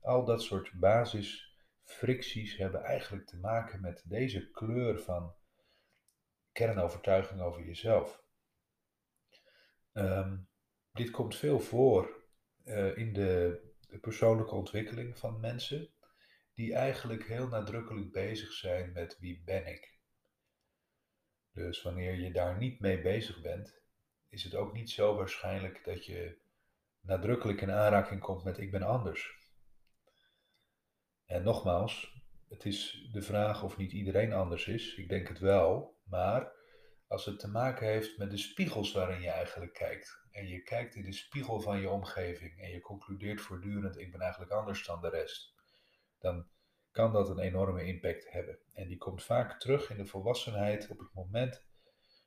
Al 0.00 0.24
dat 0.24 0.42
soort 0.42 0.72
basis 0.72 1.53
fricties 1.84 2.56
hebben 2.56 2.82
eigenlijk 2.82 3.26
te 3.26 3.36
maken 3.36 3.80
met 3.80 4.02
deze 4.04 4.50
kleur 4.50 4.98
van 4.98 5.34
kernovertuiging 6.52 7.40
over 7.40 7.64
jezelf. 7.64 8.22
Ehm, 9.92 10.36
dit 10.92 11.10
komt 11.10 11.36
veel 11.36 11.60
voor 11.60 12.22
uh, 12.64 12.96
in 12.96 13.12
de, 13.12 13.62
de, 13.88 13.98
persoonlijke 13.98 14.54
ontwikkeling 14.54 15.18
van 15.18 15.40
mensen 15.40 15.88
die 16.54 16.74
eigenlijk 16.74 17.24
heel 17.24 17.48
nadrukkelijk 17.48 18.12
bezig 18.12 18.52
zijn 18.52 18.92
met 18.92 19.18
wie 19.18 19.42
ben 19.44 19.66
ik. 19.66 19.98
Dus 21.52 21.82
wanneer 21.82 22.14
je 22.14 22.32
daar 22.32 22.58
niet 22.58 22.80
mee 22.80 23.02
bezig 23.02 23.40
bent, 23.40 23.80
is 24.28 24.44
het 24.44 24.54
ook 24.54 24.72
niet 24.72 24.90
zo 24.90 25.16
waarschijnlijk 25.16 25.84
dat 25.84 26.06
je 26.06 26.38
nadrukkelijk 27.00 27.60
in 27.60 27.70
aanraking 27.70 28.20
komt 28.20 28.44
met 28.44 28.58
ik 28.58 28.70
ben 28.70 28.82
anders. 28.82 29.43
En 31.34 31.42
nogmaals, 31.42 32.22
het 32.48 32.64
is 32.64 33.08
de 33.12 33.22
vraag 33.22 33.62
of 33.62 33.76
niet 33.76 33.92
iedereen 33.92 34.32
anders 34.32 34.66
is. 34.66 34.94
Ik 34.94 35.08
denk 35.08 35.28
het 35.28 35.38
wel, 35.38 35.96
maar 36.04 36.52
als 37.08 37.24
het 37.24 37.38
te 37.38 37.48
maken 37.48 37.86
heeft 37.86 38.18
met 38.18 38.30
de 38.30 38.36
spiegels 38.36 38.92
waarin 38.92 39.20
je 39.20 39.30
eigenlijk 39.30 39.72
kijkt. 39.72 40.22
En 40.30 40.46
je 40.46 40.62
kijkt 40.62 40.94
in 40.94 41.02
de 41.02 41.12
spiegel 41.12 41.60
van 41.60 41.80
je 41.80 41.90
omgeving 41.90 42.60
en 42.60 42.70
je 42.70 42.80
concludeert 42.80 43.40
voortdurend 43.40 43.98
ik 43.98 44.12
ben 44.12 44.20
eigenlijk 44.20 44.52
anders 44.52 44.86
dan 44.86 45.00
de 45.00 45.08
rest. 45.08 45.54
Dan 46.18 46.46
kan 46.90 47.12
dat 47.12 47.28
een 47.28 47.38
enorme 47.38 47.84
impact 47.84 48.30
hebben. 48.30 48.58
En 48.72 48.88
die 48.88 48.98
komt 48.98 49.24
vaak 49.24 49.60
terug 49.60 49.90
in 49.90 49.96
de 49.96 50.06
volwassenheid 50.06 50.90
op 50.90 50.98
het 50.98 51.14
moment 51.14 51.64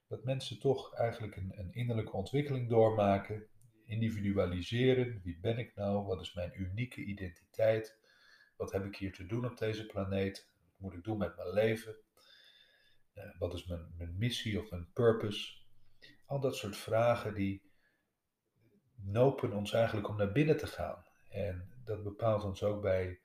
dat 0.07 0.23
mensen 0.23 0.59
toch 0.59 0.93
eigenlijk 0.95 1.35
een, 1.35 1.53
een 1.55 1.73
innerlijke 1.73 2.15
ontwikkeling 2.15 2.69
doormaken, 2.69 3.47
individualiseren. 3.85 5.21
Wie 5.23 5.39
ben 5.39 5.57
ik 5.57 5.75
nou? 5.75 6.05
Wat 6.05 6.21
is 6.21 6.33
mijn 6.33 6.61
unieke 6.61 7.01
identiteit? 7.01 8.05
Wat 8.57 8.71
heb 8.71 8.85
ik 8.85 8.95
hier 8.95 9.13
te 9.13 9.25
doen 9.25 9.45
op 9.45 9.57
deze 9.57 9.85
planeet? 9.85 10.49
Wat 10.61 10.79
moet 10.79 10.93
ik 10.93 11.03
doen 11.03 11.17
met 11.17 11.35
mijn 11.35 11.53
leven? 11.53 11.95
Uh, 13.15 13.39
wat 13.39 13.53
is 13.53 13.65
mijn, 13.65 13.93
mijn 13.97 14.17
missie 14.17 14.59
of 14.59 14.69
mijn 14.69 14.91
purpose? 14.93 15.65
Al 16.25 16.39
dat 16.39 16.55
soort 16.55 16.77
vragen 16.77 17.33
die 17.33 17.71
nopen 18.95 19.53
ons 19.53 19.73
eigenlijk 19.73 20.07
om 20.07 20.17
naar 20.17 20.31
binnen 20.31 20.57
te 20.57 20.67
gaan. 20.67 21.05
En 21.29 21.73
dat 21.83 22.03
bepaalt 22.03 22.43
ons 22.43 22.63
ook 22.63 22.81
bij 22.81 23.21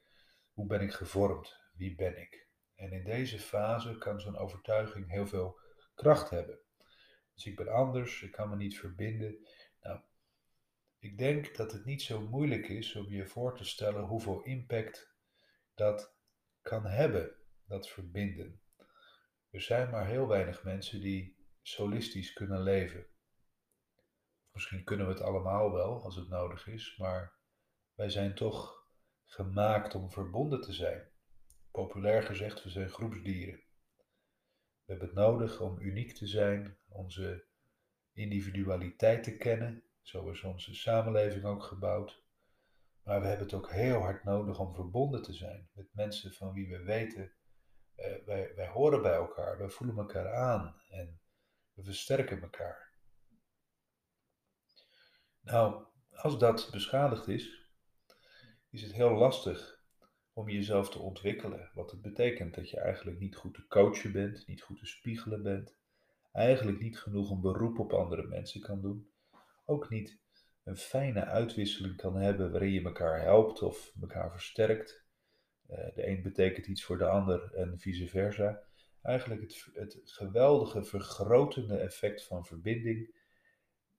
hoe 0.53 0.67
ben 0.67 0.81
ik 0.81 0.93
gevormd? 0.93 1.61
Wie 1.75 1.95
ben 1.95 2.21
ik? 2.21 2.47
En 2.75 2.93
in 2.93 3.05
deze 3.05 3.39
fase 3.39 3.99
kan 3.99 4.21
zo'n 4.21 4.37
overtuiging 4.37 5.11
heel 5.11 5.27
veel 5.27 5.61
kracht 5.95 6.31
hebben. 6.31 6.59
Dus 7.35 7.47
ik 7.47 7.57
ben 7.57 7.69
anders, 7.69 8.23
ik 8.23 8.33
kan 8.33 8.49
me 8.49 8.57
niet 8.57 8.79
verbinden. 8.79 9.47
Nou, 9.83 10.01
ik 10.99 11.19
denk 11.19 11.57
dat 11.57 11.73
het 11.73 11.85
niet 11.85 12.03
zo 12.03 12.21
moeilijk 12.21 12.69
is 12.69 12.97
om 12.97 13.07
je 13.09 13.27
voor 13.27 13.57
te 13.57 13.65
stellen 13.65 14.03
hoeveel 14.03 14.43
impact 14.43 15.12
dat 15.83 16.15
kan 16.61 16.87
hebben, 16.87 17.35
dat 17.65 17.89
verbinden. 17.89 18.61
Er 19.51 19.61
zijn 19.61 19.91
maar 19.91 20.07
heel 20.07 20.29
weinig 20.29 20.65
mensen 20.65 21.01
die 21.01 21.37
solistisch 21.63 22.33
kunnen 22.33 22.63
leven. 22.63 23.07
Misschien 24.53 24.85
kunnen 24.85 25.07
we 25.07 25.13
het 25.13 25.23
allemaal 25.23 25.73
wel 25.73 26.03
als 26.03 26.17
het 26.17 26.29
nodig 26.29 26.67
is, 26.67 26.97
maar 26.97 27.33
wij 27.95 28.11
zijn 28.11 28.35
toch 28.35 28.87
gemaakt 29.25 29.95
om 29.95 30.11
verbonden 30.11 30.61
te 30.61 30.73
zijn. 30.73 31.11
Populair 31.71 32.23
gezegd, 32.23 32.63
we 32.63 32.71
zijn 32.71 32.91
groepsdieren. 32.91 33.61
We 34.85 34.93
hebben 34.93 35.07
het 35.07 35.17
nodig 35.17 35.61
om 35.61 35.81
uniek 35.81 36.15
te 36.15 36.27
zijn, 36.27 36.79
onze 36.89 37.45
individualiteit 38.13 39.25
te 39.25 39.37
kennen. 39.37 39.83
Zo 40.03 40.31
is 40.31 40.43
onze 40.43 40.75
samenleving 40.75 41.45
ook 41.45 41.63
gebouwd. 41.63 42.22
Maar 43.05 43.21
we 43.21 43.27
hebben 43.27 43.47
het 43.47 43.55
ook 43.55 43.71
heel 43.71 44.01
hard 44.01 44.25
nodig 44.25 44.59
om 44.59 44.75
verbonden 44.75 45.23
te 45.23 45.33
zijn 45.33 45.69
met 45.73 45.95
mensen 45.95 46.33
van 46.33 46.53
wie 46.53 46.69
we 46.69 46.83
weten, 46.83 47.33
eh, 47.95 48.25
wij, 48.25 48.53
wij 48.55 48.69
horen 48.69 49.03
bij 49.03 49.15
elkaar, 49.15 49.59
wij 49.59 49.69
voelen 49.69 49.97
elkaar 49.97 50.35
aan 50.35 50.81
en 50.89 51.21
we 51.73 51.83
versterken 51.85 52.43
elkaar. 52.43 52.93
Nou, 55.41 55.85
als 56.11 56.39
dat 56.39 56.69
beschadigd 56.71 57.29
is, 57.29 57.71
is 58.71 58.83
het 58.83 58.93
heel 58.93 59.11
lastig 59.11 59.83
om 60.33 60.49
jezelf 60.49 60.91
te 60.91 60.99
ontwikkelen. 60.99 61.71
Wat 61.75 61.91
het 61.91 62.03
betekent 62.03 62.55
dat 62.55 62.71
je 62.71 62.81
eigenlijk 62.81 63.19
niet 63.19 63.37
goed 63.37 63.55
te 63.55 63.67
coachen 63.67 64.13
bent, 64.13 64.47
niet 64.47 64.63
goed 64.63 64.79
te 64.79 64.87
spiegelen 64.87 65.43
bent, 65.43 65.77
eigenlijk 66.33 66.79
niet 66.81 66.99
genoeg 66.99 67.31
een 67.31 67.41
beroep 67.41 67.79
op 67.79 67.93
andere 67.93 68.27
mensen 68.27 68.61
kan 68.61 68.81
doen, 68.81 69.11
ook 69.65 69.89
niet 69.89 70.22
een 70.65 70.77
fijne 70.77 71.25
uitwisseling 71.25 71.97
kan 71.97 72.17
hebben 72.17 72.51
waarin 72.51 72.73
je 72.73 72.83
elkaar 72.83 73.21
helpt 73.21 73.63
of 73.63 73.93
elkaar 74.01 74.31
versterkt. 74.31 75.05
Eh, 75.67 75.95
de 75.95 76.07
een 76.07 76.23
betekent 76.23 76.67
iets 76.67 76.85
voor 76.85 76.99
de 76.99 77.09
ander 77.09 77.55
en 77.55 77.79
vice 77.79 78.09
versa. 78.09 78.63
Eigenlijk 79.03 79.41
het, 79.41 79.71
het 79.73 80.01
geweldige 80.05 80.85
vergrotende 80.85 81.77
effect 81.77 82.25
van 82.25 82.47
verbinding, 82.47 83.15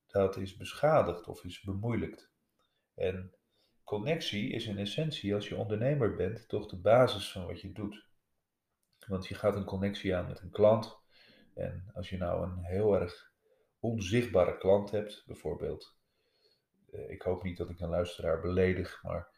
dat 0.08 0.38
is 0.38 0.58
beschadigd 0.58 1.28
of 1.28 1.44
is 1.44 1.62
bemoeilijkt. 1.62 2.32
En 2.96 3.36
connectie 3.84 4.52
is 4.52 4.66
in 4.66 4.78
essentie, 4.78 5.34
als 5.34 5.48
je 5.48 5.58
ondernemer 5.58 6.16
bent, 6.16 6.48
toch 6.48 6.70
de 6.70 6.80
basis 6.80 7.32
van 7.32 7.46
wat 7.46 7.62
je 7.62 7.72
doet. 7.72 8.08
Want 9.08 9.28
je 9.28 9.36
gaat 9.36 9.56
een 9.56 9.66
connectie 9.66 10.16
aan 10.16 10.28
met 10.28 10.40
een 10.40 10.52
klant. 10.52 11.02
En 11.54 11.92
als 11.94 12.10
je 12.10 12.18
nou 12.18 12.44
een 12.44 12.64
heel 12.64 13.00
erg 13.00 13.32
onzichtbare 13.80 14.58
klant 14.58 14.92
hebt, 14.92 15.24
bijvoorbeeld. 15.26 16.02
Eh, 16.94 17.10
ik 17.10 17.22
hoop 17.22 17.44
niet 17.44 17.58
dat 17.58 17.70
ik 17.70 17.80
een 17.80 17.90
luisteraar 17.90 18.42
beledig, 18.42 19.04
maar 19.04 19.30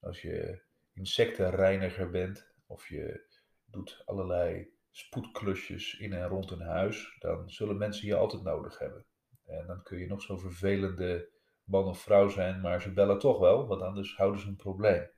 als 0.00 0.22
je 0.22 0.62
insectenreiniger 0.92 2.10
bent 2.10 2.54
of 2.66 2.88
je 2.88 3.28
doet 3.64 4.02
allerlei 4.04 4.78
spoedklusjes 4.90 5.98
in 5.98 6.12
en 6.12 6.28
rond 6.28 6.50
een 6.50 6.60
huis, 6.60 7.16
dan 7.18 7.50
zullen 7.50 7.78
mensen 7.78 8.06
je 8.06 8.16
altijd 8.16 8.42
nodig 8.42 8.78
hebben. 8.78 9.06
En 9.46 9.66
dan 9.66 9.82
kun 9.82 9.98
je 9.98 10.06
nog 10.06 10.22
zo 10.22 10.36
vervelende 10.36 11.28
man 11.64 11.84
of 11.84 12.00
vrouw 12.00 12.28
zijn, 12.28 12.60
maar 12.60 12.82
ze 12.82 12.92
bellen 12.92 13.18
toch 13.18 13.38
wel, 13.38 13.66
want 13.66 13.82
anders 13.82 14.16
houden 14.16 14.40
ze 14.40 14.46
een 14.48 14.56
probleem. 14.56 15.10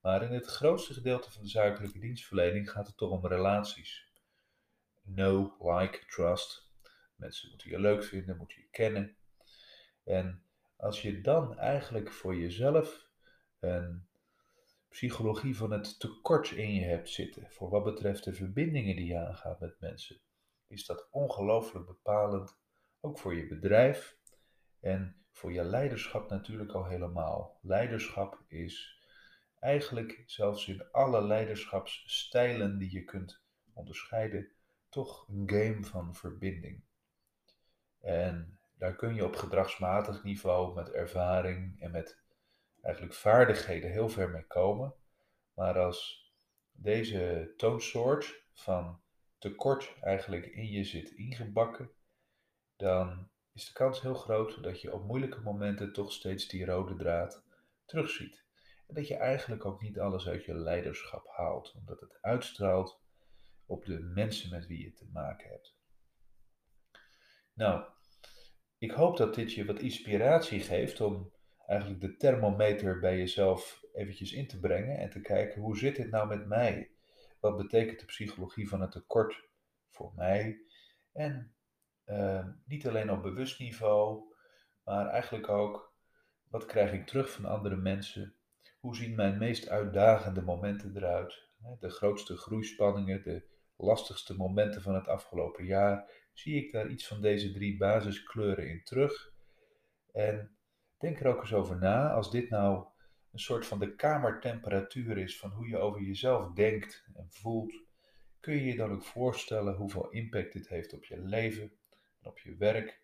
Maar 0.00 0.22
in 0.22 0.32
het 0.32 0.46
grootste 0.46 0.94
gedeelte 0.94 1.32
van 1.32 1.42
de 1.42 1.48
zakelijke 1.48 1.98
dienstverlening 1.98 2.70
gaat 2.70 2.86
het 2.86 2.96
toch 2.96 3.10
om 3.10 3.26
relaties. 3.26 4.12
Know, 5.04 5.66
like, 5.78 6.06
trust. 6.06 6.70
Mensen 7.16 7.48
moeten 7.48 7.70
je 7.70 7.80
leuk 7.80 8.04
vinden, 8.04 8.36
moeten 8.36 8.60
je 8.60 8.68
kennen. 8.70 9.16
En 10.04 10.45
als 10.76 11.02
je 11.02 11.20
dan 11.20 11.58
eigenlijk 11.58 12.12
voor 12.12 12.36
jezelf 12.36 13.08
een 13.58 14.06
psychologie 14.88 15.56
van 15.56 15.70
het 15.70 16.00
tekort 16.00 16.50
in 16.50 16.74
je 16.74 16.84
hebt 16.84 17.08
zitten, 17.08 17.50
voor 17.50 17.70
wat 17.70 17.84
betreft 17.84 18.24
de 18.24 18.32
verbindingen 18.32 18.96
die 18.96 19.06
je 19.06 19.18
aangaat 19.18 19.60
met 19.60 19.80
mensen, 19.80 20.20
is 20.66 20.86
dat 20.86 21.08
ongelooflijk 21.10 21.86
bepalend, 21.86 22.58
ook 23.00 23.18
voor 23.18 23.34
je 23.34 23.46
bedrijf 23.46 24.16
en 24.80 25.24
voor 25.30 25.52
je 25.52 25.64
leiderschap 25.64 26.30
natuurlijk 26.30 26.72
al 26.72 26.86
helemaal. 26.86 27.58
Leiderschap 27.62 28.44
is 28.48 29.00
eigenlijk 29.58 30.22
zelfs 30.26 30.68
in 30.68 30.90
alle 30.90 31.22
leiderschapsstijlen 31.22 32.78
die 32.78 32.92
je 32.92 33.04
kunt 33.04 33.42
onderscheiden, 33.72 34.52
toch 34.88 35.28
een 35.28 35.50
game 35.50 35.84
van 35.84 36.14
verbinding. 36.14 36.82
En 38.00 38.55
daar 38.78 38.96
kun 38.96 39.14
je 39.14 39.24
op 39.24 39.36
gedragsmatig 39.36 40.22
niveau 40.22 40.74
met 40.74 40.90
ervaring 40.90 41.80
en 41.80 41.90
met 41.90 42.22
eigenlijk 42.80 43.14
vaardigheden 43.14 43.90
heel 43.90 44.08
ver 44.08 44.30
mee 44.30 44.46
komen. 44.46 44.94
Maar 45.54 45.78
als 45.78 46.30
deze 46.72 47.52
toonsoort 47.56 48.44
van 48.52 49.00
tekort 49.38 49.94
eigenlijk 50.00 50.46
in 50.46 50.70
je 50.70 50.84
zit 50.84 51.10
ingebakken, 51.10 51.90
dan 52.76 53.30
is 53.52 53.66
de 53.66 53.72
kans 53.72 54.00
heel 54.00 54.14
groot 54.14 54.62
dat 54.62 54.80
je 54.80 54.92
op 54.92 55.04
moeilijke 55.04 55.40
momenten 55.40 55.92
toch 55.92 56.12
steeds 56.12 56.48
die 56.48 56.64
rode 56.64 56.96
draad 56.96 57.44
terugziet. 57.84 58.44
En 58.86 58.94
dat 58.94 59.08
je 59.08 59.16
eigenlijk 59.16 59.64
ook 59.64 59.82
niet 59.82 59.98
alles 59.98 60.28
uit 60.28 60.44
je 60.44 60.54
leiderschap 60.54 61.26
haalt, 61.28 61.74
omdat 61.74 62.00
het 62.00 62.18
uitstraalt 62.20 63.00
op 63.66 63.84
de 63.84 64.00
mensen 64.00 64.50
met 64.50 64.66
wie 64.66 64.82
je 64.82 64.92
te 64.92 65.08
maken 65.12 65.48
hebt. 65.50 65.76
Nou, 67.54 67.84
ik 68.86 68.92
hoop 68.92 69.16
dat 69.16 69.34
dit 69.34 69.52
je 69.52 69.64
wat 69.64 69.78
inspiratie 69.78 70.60
geeft 70.60 71.00
om 71.00 71.32
eigenlijk 71.66 72.00
de 72.00 72.16
thermometer 72.16 72.98
bij 72.98 73.18
jezelf 73.18 73.84
eventjes 73.92 74.32
in 74.32 74.46
te 74.46 74.60
brengen 74.60 74.98
en 74.98 75.10
te 75.10 75.20
kijken 75.20 75.60
hoe 75.60 75.76
zit 75.76 75.96
dit 75.96 76.10
nou 76.10 76.28
met 76.28 76.46
mij? 76.46 76.90
Wat 77.40 77.56
betekent 77.56 78.00
de 78.00 78.06
psychologie 78.06 78.68
van 78.68 78.80
het 78.80 78.90
tekort 78.90 79.48
voor 79.88 80.12
mij? 80.16 80.60
En 81.12 81.54
uh, 82.06 82.46
niet 82.64 82.86
alleen 82.86 83.10
op 83.10 83.22
bewust 83.22 83.58
niveau, 83.58 84.34
maar 84.84 85.06
eigenlijk 85.06 85.48
ook 85.48 85.94
wat 86.48 86.66
krijg 86.66 86.92
ik 86.92 87.06
terug 87.06 87.30
van 87.30 87.44
andere 87.44 87.76
mensen? 87.76 88.34
Hoe 88.80 88.96
zien 88.96 89.14
mijn 89.14 89.38
meest 89.38 89.68
uitdagende 89.68 90.42
momenten 90.42 90.96
eruit? 90.96 91.48
De 91.80 91.90
grootste 91.90 92.36
groeispanningen, 92.36 93.22
de 93.22 93.46
lastigste 93.76 94.36
momenten 94.36 94.82
van 94.82 94.94
het 94.94 95.08
afgelopen 95.08 95.64
jaar. 95.64 96.10
Zie 96.36 96.64
ik 96.64 96.72
daar 96.72 96.88
iets 96.88 97.06
van 97.06 97.20
deze 97.20 97.52
drie 97.52 97.76
basiskleuren 97.76 98.68
in 98.68 98.82
terug? 98.84 99.32
En 100.12 100.56
denk 100.98 101.20
er 101.20 101.26
ook 101.26 101.40
eens 101.40 101.52
over 101.52 101.78
na, 101.78 102.10
als 102.10 102.30
dit 102.30 102.50
nou 102.50 102.86
een 103.32 103.38
soort 103.38 103.66
van 103.66 103.78
de 103.78 103.94
kamertemperatuur 103.94 105.18
is 105.18 105.38
van 105.38 105.50
hoe 105.50 105.68
je 105.68 105.78
over 105.78 106.00
jezelf 106.00 106.52
denkt 106.52 107.08
en 107.14 107.30
voelt, 107.30 107.84
kun 108.40 108.54
je 108.54 108.64
je 108.64 108.76
dan 108.76 108.90
ook 108.90 109.04
voorstellen 109.04 109.74
hoeveel 109.74 110.10
impact 110.10 110.52
dit 110.52 110.68
heeft 110.68 110.92
op 110.92 111.04
je 111.04 111.18
leven, 111.18 111.72
op 112.22 112.38
je 112.38 112.56
werk, 112.56 113.00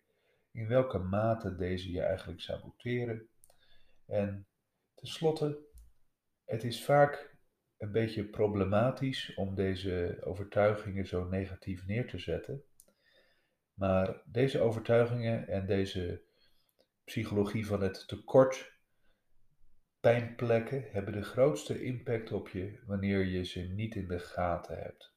in 0.51 0.67
welke 0.67 0.97
mate 0.97 1.55
deze 1.55 1.91
je 1.91 2.01
eigenlijk 2.01 2.41
saboteren. 2.41 3.29
En 4.05 4.47
tenslotte, 4.95 5.59
het 6.45 6.63
is 6.63 6.85
vaak 6.85 7.37
een 7.77 7.91
beetje 7.91 8.25
problematisch 8.25 9.33
om 9.35 9.55
deze 9.55 10.17
overtuigingen 10.23 11.07
zo 11.07 11.27
negatief 11.29 11.85
neer 11.85 12.07
te 12.07 12.17
zetten. 12.17 12.63
Maar 13.73 14.21
deze 14.25 14.59
overtuigingen 14.59 15.47
en 15.47 15.65
deze 15.65 16.23
psychologie 17.03 17.65
van 17.65 17.81
het 17.81 18.07
tekort, 18.07 18.71
pijnplekken, 19.99 20.83
hebben 20.91 21.13
de 21.13 21.23
grootste 21.23 21.83
impact 21.83 22.31
op 22.31 22.49
je 22.49 22.79
wanneer 22.85 23.25
je 23.25 23.43
ze 23.43 23.59
niet 23.59 23.95
in 23.95 24.07
de 24.07 24.19
gaten 24.19 24.77
hebt. 24.77 25.13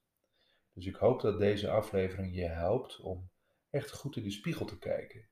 Dus 0.73 0.87
ik 0.87 0.97
hoop 0.97 1.21
dat 1.21 1.38
deze 1.38 1.71
aflevering 1.71 2.35
je 2.35 2.49
helpt 2.49 3.01
om 3.01 3.31
echt 3.71 3.90
goed 3.90 4.16
in 4.16 4.23
de 4.23 4.31
spiegel 4.31 4.66
te 4.66 4.79
kijken 4.79 5.29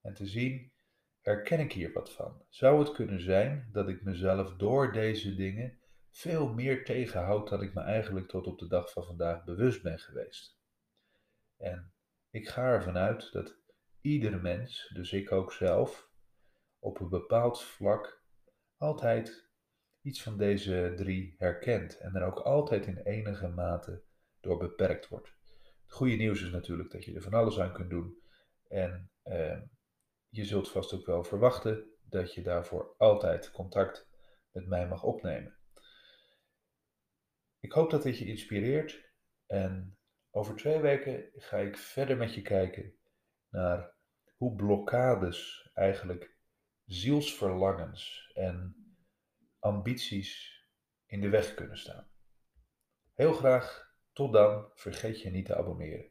en 0.00 0.14
te 0.14 0.26
zien, 0.26 0.72
herken 1.20 1.60
ik 1.60 1.72
hier 1.72 1.92
wat 1.92 2.12
van? 2.12 2.44
Zou 2.48 2.78
het 2.78 2.92
kunnen 2.92 3.20
zijn 3.20 3.68
dat 3.72 3.88
ik 3.88 4.02
mezelf 4.02 4.56
door 4.56 4.92
deze 4.92 5.34
dingen 5.34 5.78
veel 6.10 6.52
meer 6.54 6.84
tegenhoud 6.84 7.48
dan 7.48 7.62
ik 7.62 7.74
me 7.74 7.80
eigenlijk 7.80 8.28
tot 8.28 8.46
op 8.46 8.58
de 8.58 8.68
dag 8.68 8.92
van 8.92 9.04
vandaag 9.04 9.44
bewust 9.44 9.82
ben 9.82 9.98
geweest? 9.98 10.58
En 11.56 11.92
ik 12.30 12.48
ga 12.48 12.62
ervan 12.62 12.96
uit 12.96 13.32
dat 13.32 13.58
iedere 14.00 14.40
mens, 14.40 14.90
dus 14.94 15.12
ik 15.12 15.32
ook 15.32 15.52
zelf, 15.52 16.10
op 16.78 17.00
een 17.00 17.08
bepaald 17.08 17.62
vlak 17.62 18.22
altijd 18.76 19.50
iets 20.02 20.22
van 20.22 20.38
deze 20.38 20.92
drie 20.96 21.34
herkent 21.38 21.98
en 21.98 22.14
er 22.14 22.22
ook 22.22 22.38
altijd 22.38 22.86
in 22.86 22.98
enige 22.98 23.48
mate 23.48 24.02
door 24.40 24.58
beperkt 24.58 25.08
wordt. 25.08 25.34
Het 25.82 25.92
goede 25.92 26.16
nieuws 26.16 26.42
is 26.42 26.50
natuurlijk 26.50 26.90
dat 26.90 27.04
je 27.04 27.14
er 27.14 27.22
van 27.22 27.34
alles 27.34 27.60
aan 27.60 27.72
kunt 27.72 27.90
doen 27.90 28.22
en 28.68 29.10
eh, 29.22 29.60
je 30.28 30.44
zult 30.44 30.70
vast 30.70 30.92
ook 30.92 31.06
wel 31.06 31.24
verwachten 31.24 31.84
dat 32.02 32.34
je 32.34 32.42
daarvoor 32.42 32.94
altijd 32.96 33.50
contact 33.50 34.08
met 34.50 34.66
mij 34.66 34.88
mag 34.88 35.02
opnemen. 35.02 35.58
Ik 37.60 37.72
hoop 37.72 37.90
dat 37.90 38.02
dit 38.02 38.18
je 38.18 38.26
inspireert 38.26 39.12
en 39.46 39.98
over 40.30 40.56
twee 40.56 40.80
weken 40.80 41.30
ga 41.34 41.56
ik 41.56 41.76
verder 41.76 42.16
met 42.16 42.34
je 42.34 42.42
kijken 42.42 42.94
naar 43.48 43.94
hoe 44.36 44.54
blokkades 44.54 45.70
eigenlijk 45.74 46.36
zielsverlangens 46.84 48.30
en 48.34 48.76
ambities 49.58 50.64
in 51.06 51.20
de 51.20 51.28
weg 51.28 51.54
kunnen 51.54 51.78
staan. 51.78 52.10
Heel 53.14 53.32
graag, 53.32 53.94
tot 54.12 54.32
dan, 54.32 54.70
vergeet 54.74 55.20
je 55.20 55.30
niet 55.30 55.46
te 55.46 55.56
abonneren. 55.56 56.09